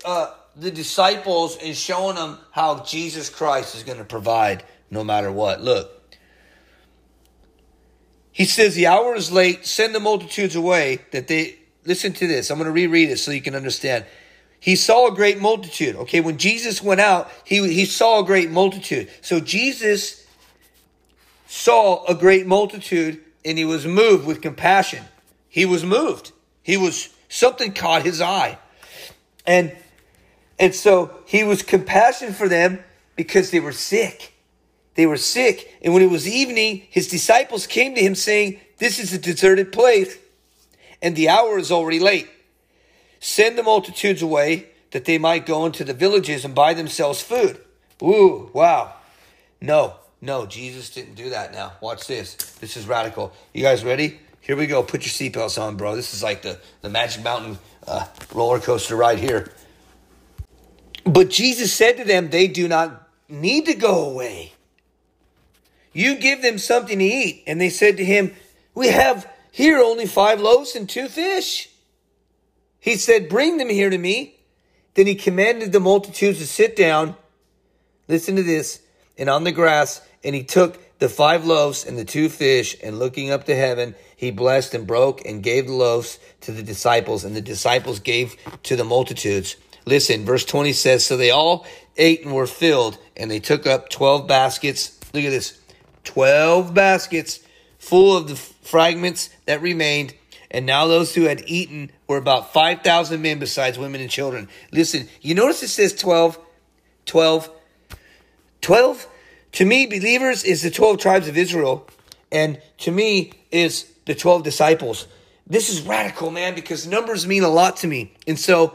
uh, 0.04 0.32
the 0.56 0.70
disciples 0.70 1.56
and 1.62 1.76
showing 1.76 2.16
them 2.16 2.38
how 2.52 2.82
Jesus 2.84 3.28
Christ 3.30 3.74
is 3.74 3.82
going 3.82 3.98
to 3.98 4.04
provide 4.04 4.64
no 4.90 5.04
matter 5.04 5.30
what. 5.30 5.60
Look. 5.60 5.90
He 8.32 8.44
says, 8.44 8.74
The 8.74 8.86
hour 8.86 9.14
is 9.14 9.30
late, 9.30 9.66
send 9.66 9.94
the 9.94 10.00
multitudes 10.00 10.56
away 10.56 11.00
that 11.12 11.28
they 11.28 11.56
listen 11.84 12.12
to 12.14 12.26
this. 12.26 12.50
I'm 12.50 12.58
going 12.58 12.66
to 12.66 12.72
reread 12.72 13.10
it 13.10 13.18
so 13.18 13.30
you 13.30 13.42
can 13.42 13.54
understand. 13.54 14.04
He 14.60 14.76
saw 14.76 15.08
a 15.08 15.14
great 15.14 15.40
multitude. 15.40 15.96
Okay, 15.96 16.20
when 16.20 16.36
Jesus 16.36 16.82
went 16.82 17.00
out, 17.00 17.30
he, 17.44 17.66
he 17.72 17.86
saw 17.86 18.20
a 18.20 18.24
great 18.24 18.50
multitude. 18.50 19.10
So 19.22 19.40
Jesus 19.40 20.26
saw 21.46 22.04
a 22.06 22.14
great 22.14 22.46
multitude 22.46 23.20
and 23.44 23.56
he 23.56 23.64
was 23.64 23.86
moved 23.86 24.26
with 24.26 24.42
compassion. 24.42 25.04
He 25.48 25.64
was 25.64 25.84
moved. 25.84 26.32
He 26.62 26.76
was, 26.76 27.08
something 27.28 27.72
caught 27.72 28.02
his 28.02 28.20
eye. 28.20 28.58
And, 29.46 29.74
and 30.60 30.74
so 30.74 31.10
he 31.24 31.42
was 31.42 31.62
compassion 31.62 32.32
for 32.34 32.48
them 32.48 32.78
because 33.16 33.50
they 33.50 33.60
were 33.60 33.72
sick. 33.72 34.34
They 34.94 35.06
were 35.06 35.16
sick. 35.16 35.78
And 35.82 35.94
when 35.94 36.02
it 36.02 36.10
was 36.10 36.28
evening, 36.28 36.82
his 36.90 37.08
disciples 37.08 37.66
came 37.66 37.94
to 37.94 38.00
him 38.00 38.14
saying, 38.14 38.60
This 38.76 38.98
is 38.98 39.14
a 39.14 39.18
deserted 39.18 39.72
place 39.72 40.18
and 41.00 41.16
the 41.16 41.30
hour 41.30 41.58
is 41.58 41.72
already 41.72 41.98
late. 41.98 42.28
Send 43.20 43.56
the 43.56 43.62
multitudes 43.62 44.20
away 44.20 44.66
that 44.90 45.06
they 45.06 45.16
might 45.16 45.46
go 45.46 45.64
into 45.64 45.82
the 45.82 45.94
villages 45.94 46.44
and 46.44 46.54
buy 46.54 46.74
themselves 46.74 47.22
food. 47.22 47.58
Ooh, 48.02 48.50
wow. 48.52 48.94
No, 49.62 49.94
no, 50.20 50.44
Jesus 50.44 50.90
didn't 50.90 51.14
do 51.14 51.30
that 51.30 51.52
now. 51.52 51.72
Watch 51.80 52.06
this. 52.06 52.34
This 52.34 52.76
is 52.76 52.86
radical. 52.86 53.32
You 53.54 53.62
guys 53.62 53.82
ready? 53.82 54.18
Here 54.40 54.56
we 54.56 54.66
go. 54.66 54.82
Put 54.82 55.06
your 55.06 55.30
seatbelts 55.30 55.60
on, 55.60 55.76
bro. 55.76 55.96
This 55.96 56.12
is 56.12 56.22
like 56.22 56.42
the, 56.42 56.58
the 56.82 56.88
Magic 56.88 57.22
Mountain 57.22 57.58
uh, 57.86 58.06
roller 58.34 58.58
coaster 58.58 58.96
ride 58.96 59.18
here. 59.18 59.52
But 61.04 61.30
Jesus 61.30 61.72
said 61.72 61.96
to 61.96 62.04
them, 62.04 62.30
They 62.30 62.46
do 62.46 62.68
not 62.68 63.08
need 63.28 63.66
to 63.66 63.74
go 63.74 64.10
away. 64.10 64.52
You 65.92 66.16
give 66.16 66.42
them 66.42 66.58
something 66.58 66.98
to 66.98 67.04
eat. 67.04 67.44
And 67.46 67.60
they 67.60 67.70
said 67.70 67.96
to 67.96 68.04
him, 68.04 68.34
We 68.74 68.88
have 68.88 69.30
here 69.50 69.78
only 69.78 70.06
five 70.06 70.40
loaves 70.40 70.76
and 70.76 70.88
two 70.88 71.08
fish. 71.08 71.68
He 72.78 72.96
said, 72.96 73.28
Bring 73.28 73.58
them 73.58 73.68
here 73.68 73.90
to 73.90 73.98
me. 73.98 74.36
Then 74.94 75.06
he 75.06 75.14
commanded 75.14 75.72
the 75.72 75.80
multitudes 75.80 76.38
to 76.38 76.46
sit 76.46 76.76
down. 76.76 77.16
Listen 78.08 78.36
to 78.36 78.42
this. 78.42 78.80
And 79.16 79.28
on 79.28 79.44
the 79.44 79.52
grass, 79.52 80.00
and 80.24 80.34
he 80.34 80.42
took 80.42 80.78
the 80.98 81.08
five 81.08 81.44
loaves 81.44 81.84
and 81.86 81.98
the 81.98 82.04
two 82.04 82.28
fish, 82.28 82.76
and 82.82 82.98
looking 82.98 83.30
up 83.30 83.44
to 83.44 83.56
heaven, 83.56 83.94
he 84.16 84.30
blessed 84.30 84.74
and 84.74 84.86
broke 84.86 85.24
and 85.24 85.42
gave 85.42 85.66
the 85.66 85.72
loaves 85.72 86.18
to 86.42 86.52
the 86.52 86.62
disciples, 86.62 87.24
and 87.24 87.34
the 87.34 87.40
disciples 87.40 88.00
gave 88.00 88.36
to 88.64 88.76
the 88.76 88.84
multitudes. 88.84 89.56
Listen, 89.90 90.24
verse 90.24 90.44
20 90.44 90.72
says, 90.72 91.04
So 91.04 91.16
they 91.16 91.30
all 91.30 91.66
ate 91.96 92.24
and 92.24 92.34
were 92.34 92.46
filled, 92.46 92.96
and 93.16 93.30
they 93.30 93.40
took 93.40 93.66
up 93.66 93.90
12 93.90 94.26
baskets. 94.26 94.98
Look 95.12 95.24
at 95.24 95.30
this 95.30 95.60
12 96.04 96.72
baskets 96.72 97.40
full 97.78 98.16
of 98.16 98.28
the 98.28 98.36
fragments 98.36 99.30
that 99.46 99.60
remained 99.60 100.14
and 100.50 100.66
now 100.66 100.86
those 100.86 101.14
who 101.14 101.22
had 101.22 101.44
eaten 101.46 101.90
were 102.08 102.16
about 102.16 102.52
5,000 102.52 103.22
men 103.22 103.38
besides 103.38 103.78
women 103.78 104.00
and 104.00 104.10
children. 104.10 104.48
Listen, 104.72 105.08
you 105.20 105.34
notice 105.34 105.62
it 105.62 105.68
says 105.68 105.94
12, 105.94 106.38
12, 107.06 107.50
12. 108.60 109.08
To 109.52 109.64
me, 109.64 109.86
believers 109.86 110.42
is 110.44 110.62
the 110.62 110.70
12 110.70 110.98
tribes 110.98 111.28
of 111.28 111.36
Israel. 111.36 111.86
And 112.32 112.60
to 112.78 112.90
me 112.90 113.32
is 113.52 113.90
the 114.06 114.14
12 114.14 114.42
disciples. 114.42 115.06
This 115.46 115.68
is 115.68 115.82
radical, 115.82 116.30
man, 116.30 116.54
because 116.54 116.86
numbers 116.86 117.26
mean 117.26 117.44
a 117.44 117.48
lot 117.48 117.76
to 117.78 117.86
me. 117.86 118.14
And 118.26 118.38
so 118.38 118.74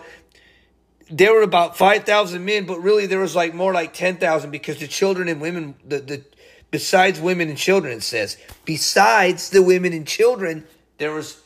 there 1.10 1.34
were 1.34 1.42
about 1.42 1.78
5,000 1.78 2.44
men, 2.44 2.66
but 2.66 2.80
really 2.80 3.06
there 3.06 3.20
was 3.20 3.36
like 3.36 3.54
more 3.54 3.74
like 3.74 3.94
10,000 3.94 4.50
because 4.50 4.80
the 4.80 4.88
children 4.88 5.28
and 5.28 5.40
women, 5.40 5.76
the, 5.88 6.00
the, 6.00 6.24
besides 6.72 7.20
women 7.20 7.50
and 7.50 7.58
children, 7.58 7.98
it 7.98 8.04
says, 8.04 8.38
besides 8.66 9.50
the 9.50 9.62
women 9.62 9.94
and 9.94 10.08
children, 10.08 10.66
there 10.98 11.12
was 11.12 11.42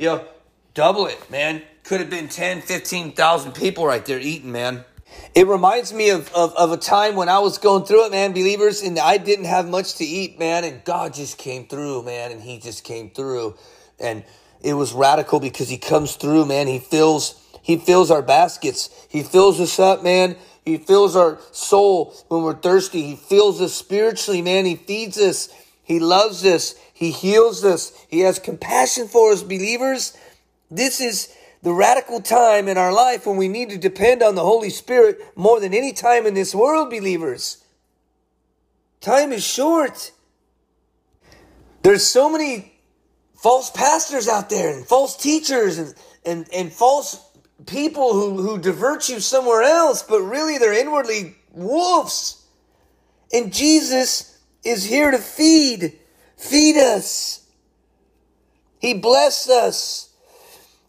you 0.00 0.06
know, 0.06 0.24
double 0.72 1.06
it, 1.06 1.30
man. 1.30 1.62
Could 1.84 2.00
have 2.00 2.08
been 2.08 2.28
10, 2.28 2.62
15,000 2.62 3.52
people 3.52 3.84
right 3.86 4.04
there 4.04 4.18
eating, 4.18 4.50
man. 4.50 4.84
It 5.34 5.46
reminds 5.46 5.92
me 5.92 6.08
of, 6.08 6.32
of, 6.32 6.54
of, 6.54 6.72
a 6.72 6.76
time 6.76 7.16
when 7.16 7.28
I 7.28 7.40
was 7.40 7.58
going 7.58 7.84
through 7.84 8.06
it, 8.06 8.12
man, 8.12 8.32
believers, 8.32 8.80
and 8.82 8.98
I 8.98 9.18
didn't 9.18 9.44
have 9.44 9.68
much 9.68 9.96
to 9.96 10.04
eat, 10.04 10.38
man, 10.38 10.64
and 10.64 10.82
God 10.84 11.12
just 11.12 11.36
came 11.36 11.66
through, 11.66 12.04
man, 12.04 12.32
and 12.32 12.40
He 12.40 12.58
just 12.58 12.84
came 12.84 13.10
through. 13.10 13.56
And 13.98 14.24
it 14.62 14.74
was 14.74 14.92
radical 14.92 15.40
because 15.40 15.68
He 15.68 15.78
comes 15.78 16.16
through, 16.16 16.46
man. 16.46 16.66
He 16.66 16.78
fills 16.78 17.39
He 17.62 17.76
fills 17.76 18.10
our 18.10 18.22
baskets. 18.22 18.90
He 19.08 19.22
fills 19.22 19.60
us 19.60 19.78
up, 19.78 20.02
man. 20.02 20.36
He 20.64 20.76
fills 20.76 21.16
our 21.16 21.38
soul 21.52 22.14
when 22.28 22.42
we're 22.42 22.54
thirsty. 22.54 23.02
He 23.02 23.16
fills 23.16 23.60
us 23.60 23.74
spiritually, 23.74 24.42
man. 24.42 24.64
He 24.66 24.76
feeds 24.76 25.18
us. 25.18 25.48
He 25.82 25.98
loves 25.98 26.44
us. 26.44 26.74
He 26.92 27.10
heals 27.10 27.64
us. 27.64 27.92
He 28.08 28.20
has 28.20 28.38
compassion 28.38 29.08
for 29.08 29.32
us, 29.32 29.42
believers. 29.42 30.16
This 30.70 31.00
is 31.00 31.34
the 31.62 31.72
radical 31.72 32.20
time 32.20 32.68
in 32.68 32.78
our 32.78 32.92
life 32.92 33.26
when 33.26 33.36
we 33.36 33.48
need 33.48 33.70
to 33.70 33.78
depend 33.78 34.22
on 34.22 34.34
the 34.34 34.42
Holy 34.42 34.70
Spirit 34.70 35.20
more 35.36 35.60
than 35.60 35.74
any 35.74 35.92
time 35.92 36.26
in 36.26 36.34
this 36.34 36.54
world, 36.54 36.90
believers. 36.90 37.64
Time 39.00 39.32
is 39.32 39.44
short. 39.44 40.12
There's 41.82 42.04
so 42.04 42.30
many 42.30 42.72
false 43.34 43.70
pastors 43.70 44.28
out 44.28 44.50
there 44.50 44.74
and 44.76 44.86
false 44.86 45.16
teachers 45.16 45.78
and, 45.78 45.94
and, 46.24 46.46
and 46.52 46.72
false 46.72 47.16
people 47.66 48.12
who, 48.12 48.42
who 48.42 48.58
divert 48.58 49.08
you 49.08 49.20
somewhere 49.20 49.62
else, 49.62 50.02
but 50.02 50.22
really 50.22 50.58
they're 50.58 50.72
inwardly 50.72 51.36
wolves. 51.52 52.46
And 53.32 53.52
Jesus 53.52 54.38
is 54.64 54.84
here 54.84 55.10
to 55.10 55.18
feed 55.18 55.98
Feed 56.40 56.78
us. 56.78 57.46
He 58.78 58.94
blesses 58.94 59.52
us. 59.52 60.08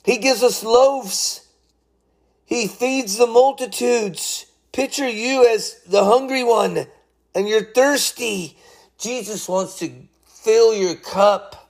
He 0.06 0.18
gives 0.18 0.44
us 0.44 0.64
loaves. 0.64 1.46
He 2.46 2.68
feeds 2.68 3.18
the 3.18 3.28
multitudes. 3.28 4.46
Picture 4.72 5.10
you 5.10 5.46
as 5.46 5.82
the 5.86 6.06
hungry 6.06 6.46
one 6.46 6.88
and 7.36 7.50
you're 7.50 7.66
thirsty. 7.74 8.58
Jesus 8.98 9.50
wants 9.50 9.78
to 9.80 9.92
fill 10.26 10.74
your 10.74 10.96
cup. 10.96 11.61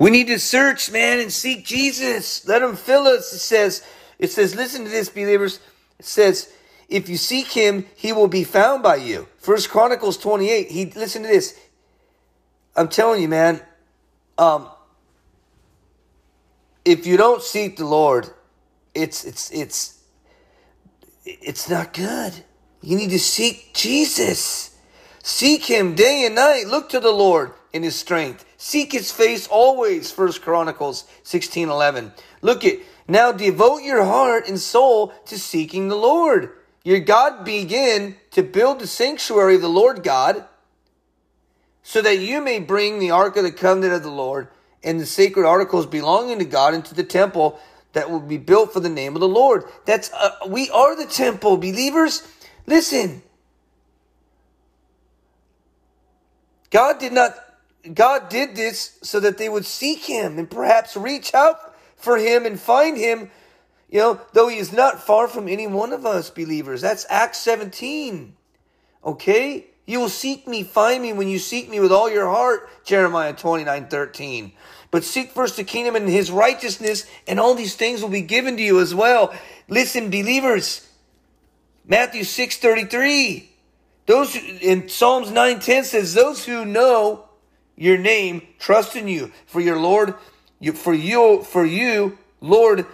We 0.00 0.10
need 0.10 0.28
to 0.28 0.38
search, 0.40 0.90
man, 0.90 1.20
and 1.20 1.30
seek 1.30 1.66
Jesus. 1.66 2.48
Let 2.48 2.62
him 2.62 2.74
fill 2.74 3.06
us. 3.06 3.34
It 3.34 3.40
says, 3.40 3.86
it 4.18 4.30
says, 4.30 4.54
listen 4.54 4.84
to 4.84 4.90
this, 4.90 5.10
believers. 5.10 5.60
It 5.98 6.06
says, 6.06 6.50
if 6.88 7.10
you 7.10 7.18
seek 7.18 7.48
him, 7.48 7.84
he 7.96 8.10
will 8.10 8.26
be 8.26 8.42
found 8.42 8.82
by 8.82 8.96
you. 8.96 9.28
First 9.36 9.68
Chronicles 9.68 10.16
28. 10.16 10.70
He 10.70 10.86
listen 10.86 11.22
to 11.22 11.28
this. 11.28 11.54
I'm 12.74 12.88
telling 12.88 13.20
you, 13.20 13.28
man, 13.28 13.60
um, 14.38 14.68
if 16.86 17.06
you 17.06 17.18
don't 17.18 17.42
seek 17.42 17.76
the 17.76 17.84
Lord, 17.84 18.30
it's 18.94 19.24
it's 19.24 19.50
it's 19.50 20.02
it's 21.26 21.68
not 21.68 21.92
good. 21.92 22.32
You 22.80 22.96
need 22.96 23.10
to 23.10 23.18
seek 23.18 23.74
Jesus. 23.74 24.78
Seek 25.22 25.64
him 25.64 25.94
day 25.94 26.24
and 26.24 26.34
night. 26.34 26.64
Look 26.68 26.88
to 26.88 27.00
the 27.00 27.12
Lord 27.12 27.52
in 27.74 27.82
his 27.82 27.96
strength. 27.96 28.46
Seek 28.62 28.92
his 28.92 29.10
face 29.10 29.46
always. 29.46 30.12
First 30.12 30.42
Chronicles 30.42 31.06
16 31.22 31.70
11. 31.70 32.12
Look 32.42 32.62
it. 32.62 32.82
now 33.08 33.32
devote 33.32 33.78
your 33.78 34.04
heart 34.04 34.46
and 34.46 34.60
soul 34.60 35.14
to 35.24 35.38
seeking 35.38 35.88
the 35.88 35.96
Lord. 35.96 36.50
Your 36.84 37.00
God 37.00 37.42
begin 37.42 38.16
to 38.32 38.42
build 38.42 38.78
the 38.78 38.86
sanctuary 38.86 39.54
of 39.54 39.62
the 39.62 39.68
Lord 39.70 40.02
God 40.02 40.44
so 41.82 42.02
that 42.02 42.18
you 42.18 42.42
may 42.42 42.58
bring 42.58 42.98
the 42.98 43.12
ark 43.12 43.38
of 43.38 43.44
the 43.44 43.50
covenant 43.50 43.94
of 43.94 44.02
the 44.02 44.10
Lord 44.10 44.48
and 44.84 45.00
the 45.00 45.06
sacred 45.06 45.46
articles 45.46 45.86
belonging 45.86 46.38
to 46.38 46.44
God 46.44 46.74
into 46.74 46.94
the 46.94 47.02
temple 47.02 47.58
that 47.94 48.10
will 48.10 48.20
be 48.20 48.36
built 48.36 48.74
for 48.74 48.80
the 48.80 48.90
name 48.90 49.16
of 49.16 49.20
the 49.20 49.26
Lord. 49.26 49.64
That's 49.86 50.12
uh, 50.12 50.32
we 50.46 50.68
are 50.68 50.94
the 50.94 51.10
temple, 51.10 51.56
believers. 51.56 52.28
Listen. 52.66 53.22
God 56.68 56.98
did 56.98 57.14
not 57.14 57.34
God 57.94 58.28
did 58.28 58.56
this 58.56 58.98
so 59.02 59.20
that 59.20 59.38
they 59.38 59.48
would 59.48 59.64
seek 59.64 60.04
him 60.04 60.38
and 60.38 60.50
perhaps 60.50 60.96
reach 60.96 61.34
out 61.34 61.74
for 61.96 62.18
him 62.18 62.44
and 62.44 62.60
find 62.60 62.96
him, 62.96 63.30
you 63.88 63.98
know, 63.98 64.20
though 64.32 64.48
he 64.48 64.58
is 64.58 64.72
not 64.72 65.02
far 65.02 65.28
from 65.28 65.48
any 65.48 65.66
one 65.66 65.92
of 65.92 66.04
us 66.04 66.30
believers. 66.30 66.80
That's 66.80 67.06
Acts 67.08 67.38
17. 67.38 68.36
Okay? 69.04 69.66
You 69.86 69.98
will 69.98 70.08
seek 70.08 70.46
me, 70.46 70.62
find 70.62 71.02
me 71.02 71.12
when 71.12 71.28
you 71.28 71.38
seek 71.38 71.68
me 71.68 71.80
with 71.80 71.90
all 71.90 72.10
your 72.10 72.28
heart, 72.28 72.68
Jeremiah 72.84 73.32
29 73.32 73.88
13. 73.88 74.52
But 74.90 75.04
seek 75.04 75.32
first 75.32 75.56
the 75.56 75.64
kingdom 75.64 75.96
and 75.96 76.08
his 76.08 76.30
righteousness, 76.30 77.06
and 77.26 77.40
all 77.40 77.54
these 77.54 77.76
things 77.76 78.02
will 78.02 78.08
be 78.08 78.22
given 78.22 78.56
to 78.56 78.62
you 78.62 78.80
as 78.80 78.94
well. 78.94 79.34
Listen, 79.68 80.10
believers, 80.10 80.88
Matthew 81.86 82.24
6 82.24 82.58
33. 82.58 83.50
Those 84.06 84.36
in 84.36 84.88
Psalms 84.88 85.30
9 85.30 85.60
10 85.60 85.84
says, 85.84 86.14
Those 86.14 86.44
who 86.44 86.64
know 86.64 87.29
your 87.80 87.96
name 87.96 88.42
trust 88.58 88.94
in 88.94 89.08
you. 89.08 89.32
For 89.46 89.58
your 89.58 89.78
Lord, 89.80 90.14
you, 90.60 90.72
for 90.72 90.92
you, 90.92 91.42
for 91.42 91.64
you, 91.64 92.18
Lord, 92.42 92.84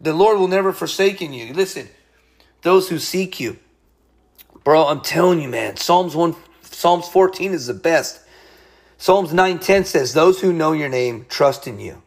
the 0.00 0.12
Lord 0.12 0.38
will 0.38 0.46
never 0.46 0.72
forsaken 0.72 1.32
you. 1.32 1.52
Listen, 1.52 1.88
those 2.62 2.88
who 2.88 3.00
seek 3.00 3.40
you. 3.40 3.58
Bro, 4.62 4.86
I'm 4.86 5.00
telling 5.00 5.42
you, 5.42 5.48
man, 5.48 5.76
Psalms 5.76 6.14
1 6.14 6.36
Psalms 6.62 7.08
14 7.08 7.54
is 7.54 7.66
the 7.66 7.74
best. 7.74 8.20
Psalms 8.98 9.32
9:10 9.32 9.84
says, 9.84 10.12
"Those 10.12 10.40
who 10.40 10.52
know 10.52 10.72
your 10.72 10.88
name 10.88 11.26
trust 11.28 11.66
in 11.66 11.80
you." 11.80 12.02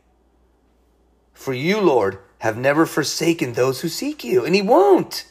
For 1.34 1.54
you, 1.54 1.82
Lord, 1.82 2.20
have 2.38 2.56
never 2.56 2.86
forsaken 2.86 3.54
those 3.54 3.82
who 3.82 3.90
seek 3.90 4.24
you, 4.24 4.46
and 4.46 4.56
he 4.56 4.62
won't. 4.62 5.26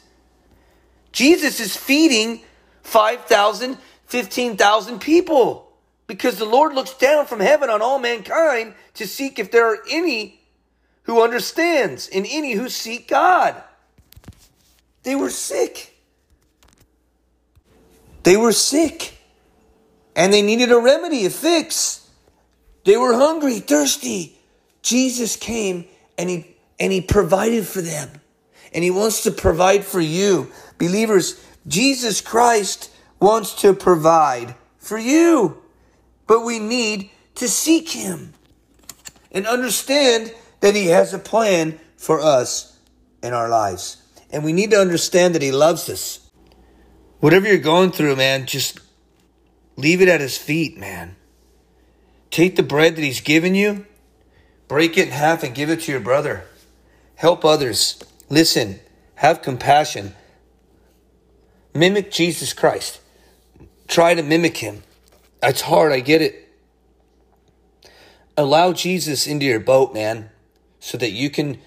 Jesus 1.11 1.59
is 1.59 1.75
feeding 1.75 2.41
5,000, 2.83 3.79
15,000 4.05 4.99
people 4.99 5.68
because 6.09 6.39
the 6.39 6.45
Lord 6.45 6.73
looks 6.73 6.95
down 6.95 7.27
from 7.27 7.39
heaven 7.39 7.69
on 7.69 7.83
all 7.83 7.99
mankind 7.99 8.73
to 8.95 9.05
seek 9.05 9.37
if 9.37 9.51
there 9.51 9.71
are 9.71 9.77
any 9.87 10.41
who 11.03 11.21
understands 11.21 12.09
and 12.11 12.25
any 12.27 12.53
who 12.53 12.67
seek 12.67 13.07
God. 13.07 13.53
They 15.03 15.13
were 15.13 15.29
sick. 15.29 15.95
They 18.23 18.35
were 18.37 18.53
sick. 18.53 19.19
And 20.15 20.33
they 20.33 20.41
needed 20.41 20.71
a 20.71 20.79
remedy, 20.79 21.27
a 21.27 21.29
fix. 21.29 22.09
They 22.85 22.97
were 22.97 23.13
hungry, 23.13 23.59
thirsty. 23.59 24.35
Jesus 24.81 25.35
came 25.35 25.85
and 26.17 26.27
he 26.27 26.55
and 26.79 26.91
he 26.91 27.01
provided 27.01 27.67
for 27.67 27.81
them. 27.81 28.09
And 28.73 28.83
he 28.83 28.89
wants 28.89 29.21
to 29.25 29.31
provide 29.31 29.85
for 29.85 30.01
you. 30.01 30.51
Believers, 30.79 31.39
Jesus 31.67 32.19
Christ 32.19 32.89
wants 33.19 33.61
to 33.61 33.75
provide 33.75 34.55
for 34.79 34.97
you. 34.97 35.61
But 36.29 36.45
we 36.45 36.59
need 36.59 37.09
to 37.35 37.49
seek 37.49 37.89
Him 37.89 38.33
and 39.31 39.47
understand 39.47 40.31
that 40.59 40.75
He 40.75 40.85
has 40.85 41.11
a 41.11 41.17
plan 41.17 41.79
for 41.97 42.21
us 42.21 42.77
in 43.23 43.33
our 43.33 43.49
lives. 43.49 43.97
And 44.29 44.43
we 44.43 44.53
need 44.53 44.69
to 44.69 44.79
understand 44.79 45.33
that 45.33 45.41
He 45.41 45.51
loves 45.51 45.89
us. 45.89 46.29
Whatever 47.19 47.47
you're 47.47 47.57
going 47.57 47.91
through, 47.91 48.15
man, 48.15 48.45
just 48.45 48.79
leave 49.75 50.03
it 50.03 50.07
at 50.07 50.21
His 50.21 50.37
feet, 50.37 50.77
man. 50.77 51.15
Take 52.29 52.57
the 52.57 52.63
bread 52.63 52.95
that 52.95 53.03
He's 53.03 53.21
given 53.21 53.55
you, 53.55 53.87
break 54.67 54.99
it 54.99 55.07
in 55.07 55.13
half, 55.13 55.41
and 55.41 55.55
give 55.55 55.71
it 55.71 55.81
to 55.81 55.91
your 55.91 55.99
brother. 55.99 56.43
Help 57.15 57.43
others. 57.43 57.99
Listen, 58.29 58.79
have 59.15 59.41
compassion. 59.41 60.13
Mimic 61.73 62.11
Jesus 62.11 62.53
Christ. 62.53 63.01
Try 63.87 64.13
to 64.13 64.21
mimic 64.21 64.57
Him. 64.57 64.83
It's 65.41 65.61
hard, 65.61 65.91
I 65.91 66.01
get 66.01 66.21
it. 66.21 66.47
Allow 68.37 68.73
Jesus 68.73 69.27
into 69.27 69.45
your 69.45 69.59
boat, 69.59 69.93
man, 69.93 70.29
so 70.79 70.97
that 70.97 71.11
you 71.11 71.29
can 71.29 71.59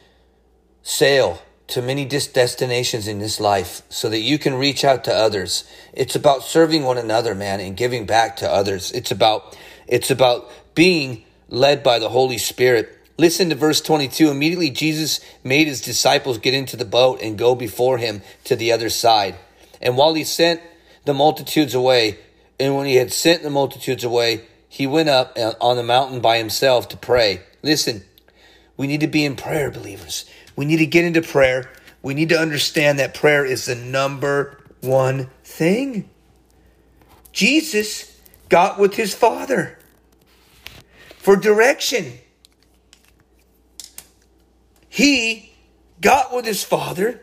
sail 0.83 1.43
to 1.69 1.81
many 1.81 2.05
destinations 2.05 3.09
in 3.09 3.19
this 3.19 3.41
life, 3.41 3.83
so 3.89 4.11
that 4.11 4.21
you 4.21 4.39
can 4.39 4.55
reach 4.55 4.85
out 4.85 5.05
to 5.05 5.15
others. 5.15 5.65
It's 5.95 6.15
about 6.15 6.43
serving 6.43 6.83
one 6.83 6.99
another, 6.99 7.35
man, 7.35 7.61
and 7.61 7.77
giving 7.77 8.05
back 8.05 8.37
to 8.39 8.51
others. 8.51 8.93
It's 8.93 9.11
about 9.11 9.57
it's 9.87 10.11
about 10.11 10.51
being 10.75 11.25
led 11.49 11.83
by 11.83 11.99
the 11.99 12.11
Holy 12.11 12.39
Spirit. 12.39 12.99
Listen 13.19 13.49
to 13.51 13.55
verse 13.55 13.81
22. 13.81 14.31
Immediately 14.31 14.71
Jesus 14.71 15.21
made 15.45 15.67
his 15.67 15.81
disciples 15.81 16.39
get 16.39 16.55
into 16.55 16.77
the 16.77 16.85
boat 16.85 17.21
and 17.23 17.39
go 17.39 17.55
before 17.55 17.99
him 17.99 18.23
to 18.45 18.57
the 18.57 18.73
other 18.73 18.91
side. 18.91 19.37
And 19.81 19.97
while 19.97 20.15
he 20.15 20.25
sent 20.25 20.61
the 21.05 21.15
multitudes 21.15 21.75
away, 21.75 22.19
and 22.59 22.77
when 22.77 22.87
he 22.87 22.97
had 22.97 23.13
sent 23.13 23.43
the 23.43 23.51
multitudes 23.51 24.05
away, 24.05 24.47
he 24.69 24.87
went 24.87 25.09
up 25.09 25.37
on 25.61 25.77
the 25.77 25.83
mountain 25.83 26.21
by 26.21 26.39
himself 26.39 26.89
to 26.89 26.97
pray. 26.97 27.43
Listen, 27.63 28.05
we 28.77 28.87
need 28.87 29.01
to 29.01 29.07
be 29.07 29.25
in 29.25 29.37
prayer, 29.37 29.71
believers. 29.71 30.25
We 30.57 30.65
need 30.65 30.79
to 30.79 30.87
get 30.87 31.05
into 31.05 31.23
prayer. 31.23 31.71
We 32.03 32.15
need 32.15 32.31
to 32.31 32.39
understand 32.39 32.99
that 32.99 33.15
prayer 33.15 33.45
is 33.45 33.67
the 33.67 33.75
number 33.75 34.59
one 34.81 35.31
thing. 35.45 36.09
Jesus 37.33 38.19
got 38.49 38.79
with 38.79 38.95
his 38.95 39.15
Father 39.15 39.79
for 41.17 41.37
direction. 41.37 42.15
He 44.89 45.53
got 46.01 46.35
with 46.35 46.45
his 46.45 46.65
Father. 46.65 47.23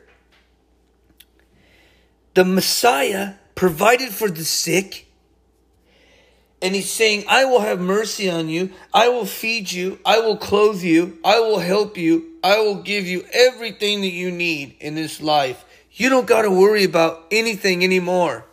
The 2.34 2.46
Messiah 2.46 3.34
provided 3.56 4.10
for 4.10 4.30
the 4.30 4.46
sick 4.46 5.08
and 6.62 6.76
he's 6.76 6.92
saying, 6.92 7.24
I 7.28 7.46
will 7.46 7.62
have 7.62 7.80
mercy 7.80 8.30
on 8.30 8.50
you. 8.50 8.72
I 8.94 9.08
will 9.10 9.26
feed 9.26 9.72
you. 9.72 10.00
I 10.06 10.20
will 10.20 10.38
clothe 10.38 10.82
you. 10.82 11.18
I 11.24 11.40
will 11.40 11.60
help 11.60 11.98
you. 11.98 12.36
I 12.44 12.60
will 12.60 12.82
give 12.82 13.06
you 13.06 13.24
everything 13.32 14.02
that 14.02 14.08
you 14.08 14.30
need 14.30 14.76
in 14.80 14.96
this 14.96 15.22
life. 15.22 15.64
You 15.92 16.10
don't 16.10 16.28
got 16.28 16.42
to 16.44 16.52
worry 16.52 16.84
about 16.84 17.26
anything 17.32 17.84
anymore. 17.84 18.46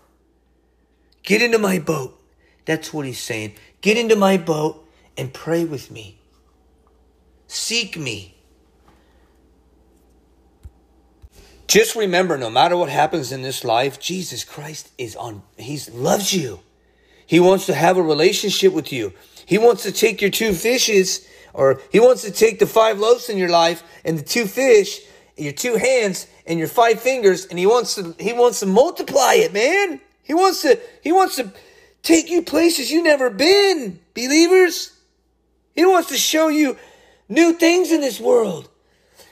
Get 1.23 1.43
into 1.43 1.59
my 1.59 1.81
boat. 1.81 2.21
That's 2.65 2.93
what 2.93 3.07
he's 3.07 3.21
saying. 3.21 3.55
Get 3.81 3.97
into 3.97 4.17
my 4.17 4.37
boat 4.37 4.89
and 5.17 5.33
pray 5.33 5.65
with 5.65 5.91
me. 5.91 6.21
Seek 7.49 7.97
me. 7.97 8.37
Just 11.67 11.97
remember, 11.97 12.39
no 12.39 12.49
matter 12.49 12.77
what 12.77 12.89
happens 12.89 13.33
in 13.33 13.43
this 13.43 13.65
life, 13.65 13.99
Jesus 13.99 14.45
Christ 14.45 14.91
is 14.99 15.17
on, 15.17 15.43
he 15.59 15.79
loves 15.93 16.33
you. 16.33 16.61
He 17.27 17.41
wants 17.41 17.67
to 17.67 17.75
have 17.75 17.97
a 17.97 18.03
relationship 18.03 18.73
with 18.73 18.93
you. 18.93 19.13
He 19.47 19.59
wants 19.59 19.83
to 19.83 19.93
take 19.93 20.21
your 20.21 20.31
two 20.31 20.53
fishes, 20.53 21.27
or 21.53 21.81
he 21.91 22.01
wants 22.01 22.23
to 22.23 22.31
take 22.31 22.59
the 22.59 22.67
five 22.67 22.99
loaves 22.99 23.29
in 23.29 23.39
your 23.39 23.49
life 23.49 23.83
and 24.05 24.19
the 24.19 24.23
two 24.23 24.47
fish, 24.47 25.01
your 25.37 25.53
two 25.53 25.77
hands 25.77 26.27
and 26.47 26.59
your 26.59 26.69
five 26.69 27.01
fingers, 27.01 27.47
and 27.47 27.59
he 27.59 27.67
wants 27.67 27.95
to 27.97 28.15
he 28.19 28.33
wants 28.33 28.61
to 28.61 28.67
multiply 28.67 29.35
it, 29.35 29.53
man. 29.53 30.01
He 30.23 30.35
wants 30.35 30.63
to 30.63 30.81
he 31.03 31.13
wants 31.13 31.37
to 31.37 31.53
take 32.03 32.31
you 32.31 32.43
places 32.43 32.91
you 32.91 33.03
never 33.03 33.31
been, 33.31 33.99
believers. 34.15 34.93
He 35.75 35.85
wants 35.85 36.09
to 36.09 36.17
show 36.17 36.49
you 36.49 36.77
new 37.29 37.53
things 37.53 37.93
in 37.93 38.01
this 38.01 38.21
world. 38.21 38.69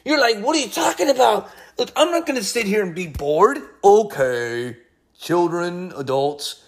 You're 0.04 0.20
like, 0.20 0.38
what 0.40 0.56
are 0.56 0.60
you 0.60 0.68
talking 0.68 1.08
about? 1.08 1.50
Look, 1.78 1.90
I'm 1.96 2.10
not 2.10 2.26
going 2.26 2.38
to 2.38 2.44
sit 2.44 2.66
here 2.66 2.82
and 2.82 2.94
be 2.94 3.06
bored. 3.06 3.58
Okay, 3.82 4.76
children, 5.18 5.92
adults. 5.96 6.63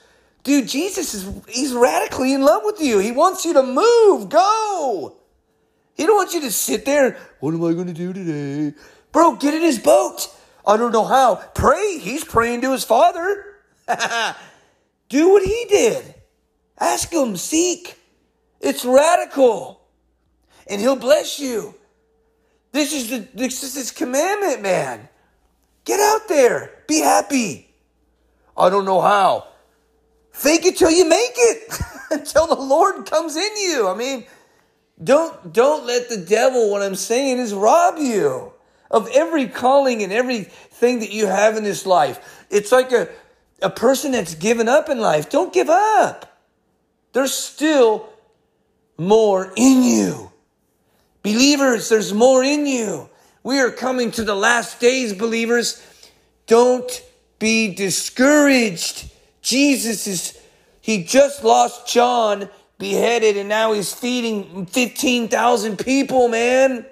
Dude, 0.46 0.68
Jesus 0.68 1.12
is 1.12 1.28
he's 1.48 1.72
radically 1.72 2.32
in 2.32 2.40
love 2.40 2.62
with 2.64 2.80
you. 2.80 3.00
He 3.00 3.10
wants 3.10 3.44
you 3.44 3.52
to 3.54 3.64
move, 3.64 4.28
go. 4.28 5.16
He 5.94 6.06
don't 6.06 6.14
want 6.14 6.34
you 6.34 6.40
to 6.42 6.52
sit 6.52 6.84
there. 6.84 7.18
What 7.40 7.52
am 7.52 7.64
I 7.64 7.72
going 7.72 7.88
to 7.88 7.92
do 7.92 8.12
today? 8.12 8.78
Bro, 9.10 9.38
get 9.38 9.54
in 9.54 9.62
his 9.62 9.80
boat. 9.80 10.28
I 10.64 10.76
don't 10.76 10.92
know 10.92 11.04
how. 11.04 11.34
Pray. 11.56 11.98
He's 11.98 12.22
praying 12.22 12.60
to 12.60 12.70
his 12.70 12.84
father. 12.84 13.44
do 15.08 15.30
what 15.30 15.42
he 15.42 15.66
did. 15.68 16.14
Ask 16.78 17.12
him, 17.12 17.36
seek. 17.36 17.98
It's 18.60 18.84
radical. 18.84 19.80
And 20.70 20.80
he'll 20.80 20.94
bless 20.94 21.40
you. 21.40 21.74
This 22.70 22.92
is 22.92 23.10
the 23.10 23.26
this 23.34 23.64
is 23.64 23.74
his 23.74 23.90
commandment, 23.90 24.62
man. 24.62 25.08
Get 25.84 25.98
out 25.98 26.28
there. 26.28 26.70
Be 26.86 27.00
happy. 27.00 27.74
I 28.56 28.70
don't 28.70 28.84
know 28.84 29.00
how. 29.00 29.48
Fake 30.36 30.66
it 30.66 30.76
till 30.76 30.90
you 30.90 31.08
make 31.08 31.32
it. 31.34 31.80
until 32.10 32.46
the 32.46 32.60
Lord 32.60 33.06
comes 33.06 33.36
in 33.36 33.56
you. 33.56 33.88
I 33.88 33.94
mean, 33.94 34.26
don't 35.02 35.52
don't 35.52 35.86
let 35.86 36.08
the 36.08 36.16
devil, 36.16 36.70
what 36.70 36.82
I'm 36.82 36.94
saying 36.94 37.38
is 37.38 37.52
rob 37.52 37.98
you 37.98 38.52
of 38.90 39.08
every 39.12 39.48
calling 39.48 40.02
and 40.02 40.12
everything 40.12 41.00
that 41.00 41.10
you 41.10 41.26
have 41.26 41.56
in 41.56 41.64
this 41.64 41.86
life. 41.86 42.46
It's 42.50 42.70
like 42.70 42.92
a, 42.92 43.08
a 43.60 43.70
person 43.70 44.12
that's 44.12 44.34
given 44.34 44.68
up 44.68 44.88
in 44.88 44.98
life. 44.98 45.28
Don't 45.28 45.52
give 45.52 45.68
up. 45.68 46.40
There's 47.12 47.34
still 47.34 48.08
more 48.96 49.52
in 49.56 49.82
you. 49.82 50.30
Believers, 51.22 51.88
there's 51.88 52.14
more 52.14 52.44
in 52.44 52.66
you. 52.66 53.08
We 53.42 53.58
are 53.58 53.70
coming 53.70 54.12
to 54.12 54.24
the 54.24 54.36
last 54.36 54.80
days, 54.80 55.12
believers. 55.12 55.82
Don't 56.46 57.02
be 57.38 57.74
discouraged. 57.74 59.10
Jesus 59.46 60.08
is 60.08 60.36
He 60.80 61.04
just 61.04 61.44
lost 61.44 61.86
John 61.86 62.48
beheaded 62.78 63.36
and 63.36 63.48
now 63.48 63.72
he's 63.72 63.94
feeding 63.94 64.66
15,000 64.66 65.78
people, 65.78 66.26
man. 66.28 66.84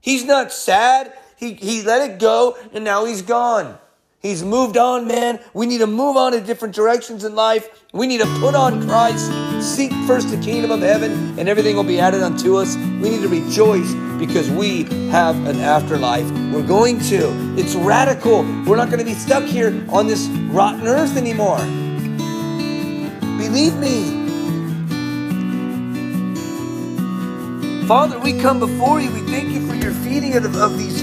He's 0.00 0.24
not 0.24 0.52
sad. 0.52 1.12
He, 1.36 1.54
he 1.54 1.82
let 1.82 2.10
it 2.10 2.18
go 2.18 2.58
and 2.72 2.82
now 2.82 3.04
he's 3.04 3.22
gone. 3.22 3.78
He's 4.18 4.42
moved 4.42 4.76
on, 4.76 5.06
man. 5.06 5.38
We 5.54 5.66
need 5.66 5.78
to 5.78 5.86
move 5.86 6.16
on 6.16 6.34
in 6.34 6.44
different 6.44 6.74
directions 6.74 7.24
in 7.24 7.36
life. 7.36 7.86
We 7.92 8.08
need 8.08 8.20
to 8.20 8.26
put 8.40 8.56
on 8.56 8.86
Christ, 8.86 9.30
seek 9.62 9.92
first 10.06 10.30
the 10.30 10.36
kingdom 10.42 10.72
of 10.72 10.80
heaven, 10.80 11.38
and 11.38 11.48
everything 11.48 11.76
will 11.76 11.84
be 11.84 12.00
added 12.00 12.22
unto 12.22 12.56
us. 12.56 12.76
We 12.76 13.08
need 13.08 13.22
to 13.22 13.28
rejoice 13.28 13.94
because 14.18 14.50
we 14.50 14.82
have 15.10 15.36
an 15.46 15.60
afterlife. 15.60 16.28
We're 16.52 16.66
going 16.66 16.98
to. 17.08 17.54
It's 17.56 17.74
radical. 17.76 18.42
We're 18.66 18.76
not 18.76 18.88
going 18.88 18.98
to 18.98 19.06
be 19.06 19.14
stuck 19.14 19.44
here 19.44 19.86
on 19.88 20.06
this 20.06 20.26
rotten 20.50 20.86
earth 20.86 21.16
anymore. 21.16 21.60
Believe 23.50 23.76
me. 23.78 24.30
Father, 27.88 28.16
we 28.20 28.38
come 28.38 28.60
before 28.60 29.00
you. 29.00 29.10
We 29.10 29.22
thank 29.22 29.50
you 29.50 29.66
for 29.66 29.74
your 29.74 29.90
feeding 29.90 30.36
of, 30.36 30.54
of 30.54 30.78
these 30.78 31.02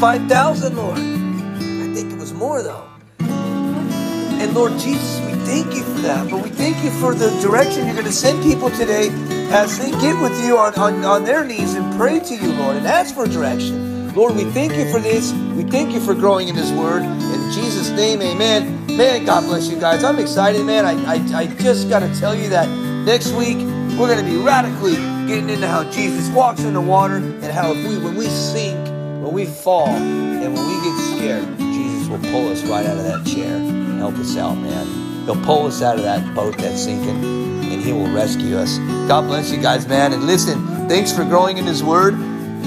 5,000, 0.00 0.76
Lord 0.76 0.96
I 0.96 1.92
think 1.92 2.10
it 2.10 2.18
was 2.18 2.32
more, 2.32 2.62
though. 2.62 2.88
And 3.20 4.54
Lord 4.54 4.72
Jesus, 4.78 5.20
we 5.26 5.34
thank 5.44 5.74
you 5.74 5.82
for 5.82 6.00
that. 6.00 6.30
But 6.30 6.42
we 6.42 6.48
thank 6.48 6.82
you 6.82 6.90
for 6.92 7.14
the 7.14 7.28
direction 7.42 7.84
you're 7.84 7.92
going 7.96 8.06
to 8.06 8.12
send 8.12 8.42
people 8.42 8.70
today 8.70 9.10
as 9.52 9.78
they 9.78 9.90
get 10.00 10.18
with 10.22 10.42
you 10.42 10.56
on, 10.56 10.74
on, 10.76 11.04
on 11.04 11.24
their 11.24 11.44
knees 11.44 11.74
and 11.74 11.94
pray 11.98 12.18
to 12.18 12.34
you, 12.34 12.50
Lord, 12.54 12.76
and 12.76 12.86
ask 12.86 13.14
for 13.14 13.26
direction. 13.26 14.14
Lord, 14.14 14.36
we 14.36 14.44
thank 14.44 14.72
you 14.72 14.90
for 14.90 15.00
this. 15.00 15.34
We 15.54 15.64
thank 15.64 15.92
you 15.92 16.00
for 16.00 16.14
growing 16.14 16.48
in 16.48 16.54
His 16.54 16.72
Word. 16.72 17.02
In 17.02 17.52
Jesus' 17.52 17.90
name, 17.90 18.22
amen. 18.22 18.83
Man, 18.96 19.24
God 19.24 19.40
bless 19.40 19.68
you 19.68 19.80
guys. 19.80 20.04
I'm 20.04 20.20
excited, 20.20 20.64
man. 20.64 20.86
I, 20.86 21.14
I, 21.14 21.14
I 21.36 21.46
just 21.48 21.88
got 21.88 21.98
to 21.98 22.20
tell 22.20 22.32
you 22.32 22.48
that 22.50 22.68
next 23.04 23.32
week 23.32 23.56
we're 23.98 24.06
going 24.06 24.24
to 24.24 24.30
be 24.30 24.36
radically 24.36 24.94
getting 25.26 25.48
into 25.48 25.66
how 25.66 25.82
Jesus 25.90 26.28
walks 26.28 26.60
in 26.60 26.74
the 26.74 26.80
water 26.80 27.16
and 27.16 27.44
how 27.46 27.72
if 27.72 27.88
we, 27.88 27.98
when 27.98 28.14
we 28.14 28.26
sink, 28.26 28.78
when 29.20 29.32
we 29.32 29.46
fall, 29.46 29.88
and 29.88 30.54
when 30.54 30.64
we 30.68 30.74
get 30.84 31.16
scared, 31.16 31.58
Jesus 31.58 32.08
will 32.08 32.20
pull 32.30 32.48
us 32.50 32.62
right 32.62 32.86
out 32.86 32.96
of 32.96 33.02
that 33.02 33.26
chair 33.26 33.56
and 33.56 33.98
help 33.98 34.14
us 34.14 34.36
out, 34.36 34.54
man. 34.54 35.24
He'll 35.24 35.44
pull 35.44 35.66
us 35.66 35.82
out 35.82 35.96
of 35.96 36.04
that 36.04 36.32
boat 36.32 36.56
that's 36.56 36.84
sinking 36.84 37.24
and 37.64 37.82
He 37.82 37.92
will 37.92 38.12
rescue 38.14 38.56
us. 38.56 38.78
God 39.08 39.22
bless 39.22 39.50
you 39.50 39.60
guys, 39.60 39.88
man. 39.88 40.12
And 40.12 40.24
listen, 40.24 40.64
thanks 40.88 41.10
for 41.10 41.24
growing 41.24 41.58
in 41.58 41.64
His 41.64 41.82
Word. 41.82 42.14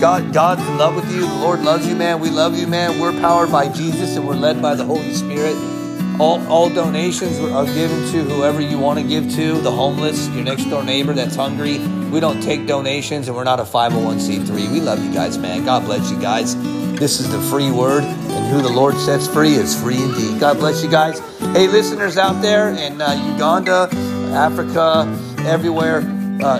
God, 0.02 0.34
God's 0.34 0.68
in 0.68 0.78
love 0.78 0.94
with 0.94 1.10
you. 1.10 1.22
The 1.22 1.36
Lord 1.36 1.62
loves 1.62 1.88
you, 1.88 1.96
man. 1.96 2.20
We 2.20 2.32
love 2.32 2.58
you, 2.58 2.68
man. 2.68 3.00
We're 3.00 3.18
powered 3.22 3.50
by 3.50 3.70
Jesus 3.70 4.18
and 4.18 4.28
we're 4.28 4.36
led 4.36 4.62
by 4.62 4.76
the 4.76 4.84
Holy 4.84 5.13
Spirit. 5.13 5.56
All, 6.19 6.45
all 6.47 6.69
donations 6.69 7.38
are 7.39 7.65
given 7.65 8.12
to 8.12 8.23
whoever 8.23 8.60
you 8.60 8.80
want 8.80 8.97
to 8.97 9.06
give 9.06 9.30
to 9.36 9.62
the 9.62 9.71
homeless, 9.71 10.27
your 10.30 10.43
next 10.43 10.65
door 10.65 10.84
neighbor 10.84 11.13
that's 11.13 11.36
hungry. 11.36 11.77
We 12.10 12.19
don't 12.19 12.41
take 12.41 12.65
donations 12.65 13.27
and 13.27 13.38
we're 13.38 13.43
not 13.43 13.60
a 13.60 13.63
501c3. 13.63 14.71
We 14.71 14.82
love 14.82 15.03
you 15.03 15.13
guys, 15.13 15.38
man. 15.38 15.63
God 15.63 15.86
bless 15.86 16.10
you 16.10 16.19
guys. 16.19 16.56
This 16.97 17.19
is 17.19 17.32
the 17.32 17.39
free 17.39 17.69
word, 17.69 18.03
and 18.03 18.47
who 18.51 18.63
the 18.63 18.73
Lord 18.73 18.95
sets 18.95 19.27
free 19.27 19.53
is 19.53 19.80
free 19.80 20.01
indeed. 20.01 20.39
God 20.39 20.58
bless 20.58 20.84
you 20.84 20.89
guys. 20.89 21.19
Hey, 21.53 21.67
listeners 21.67 22.17
out 22.17 22.41
there 22.41 22.69
in 22.69 22.99
uh, 22.99 23.13
Uganda, 23.34 23.88
Africa, 24.34 25.06
everywhere, 25.45 25.99
uh, 26.43 26.60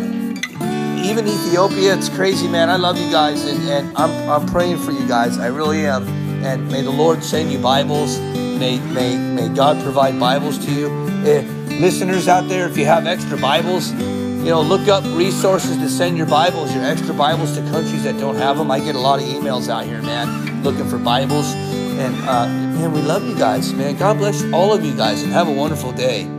even 1.04 1.28
Ethiopia, 1.28 1.96
it's 1.96 2.10
crazy, 2.10 2.48
man. 2.48 2.70
I 2.70 2.76
love 2.76 3.00
you 3.00 3.10
guys, 3.10 3.44
and, 3.46 3.68
and 3.68 3.98
I'm, 3.98 4.30
I'm 4.30 4.46
praying 4.46 4.78
for 4.78 4.92
you 4.92 5.08
guys. 5.08 5.40
I 5.40 5.48
really 5.48 5.88
am. 5.88 6.08
And 6.44 6.70
may 6.70 6.84
the 6.84 6.92
Lord 6.92 7.24
send 7.24 7.52
you 7.52 7.58
Bibles. 7.58 8.20
May, 8.58 8.80
may, 8.80 9.16
may 9.18 9.50
God 9.50 9.84
provide 9.84 10.20
Bibles 10.20 10.58
to 10.66 10.72
you. 10.72 10.88
Eh, 11.28 11.42
listeners 11.80 12.28
out 12.28 12.50
there, 12.50 12.68
if 12.68 12.76
you 12.76 12.86
have 12.86 13.06
extra 13.06 13.38
Bibles, 13.38 13.92
you 13.92 14.50
know, 14.50 14.62
look 14.62 14.88
up 14.88 15.04
resources 15.16 15.78
to 15.78 15.88
send 15.88 16.18
your 16.18 16.26
Bibles, 16.26 16.74
your 16.74 16.84
extra 16.84 17.14
Bibles 17.14 17.56
to 17.56 17.62
countries 17.70 18.04
that 18.04 18.18
don't 18.18 18.36
have 18.36 18.58
them. 18.58 18.72
I 18.72 18.80
get 18.80 18.96
a 18.96 19.00
lot 19.00 19.20
of 19.20 19.26
emails 19.26 19.70
out 19.70 19.86
here, 19.86 20.02
man, 20.02 20.64
looking 20.64 20.90
for 20.90 20.98
Bibles. 20.98 21.54
And, 21.54 22.16
uh, 22.28 22.48
man, 22.48 22.92
we 22.94 23.02
love 23.02 23.24
you 23.24 23.38
guys, 23.38 23.74
man. 23.74 23.96
God 23.96 24.18
bless 24.18 24.44
all 24.52 24.74
of 24.74 24.84
you 24.84 24.96
guys 24.96 25.22
and 25.22 25.32
have 25.34 25.48
a 25.48 25.54
wonderful 25.54 25.92
day. 25.92 26.37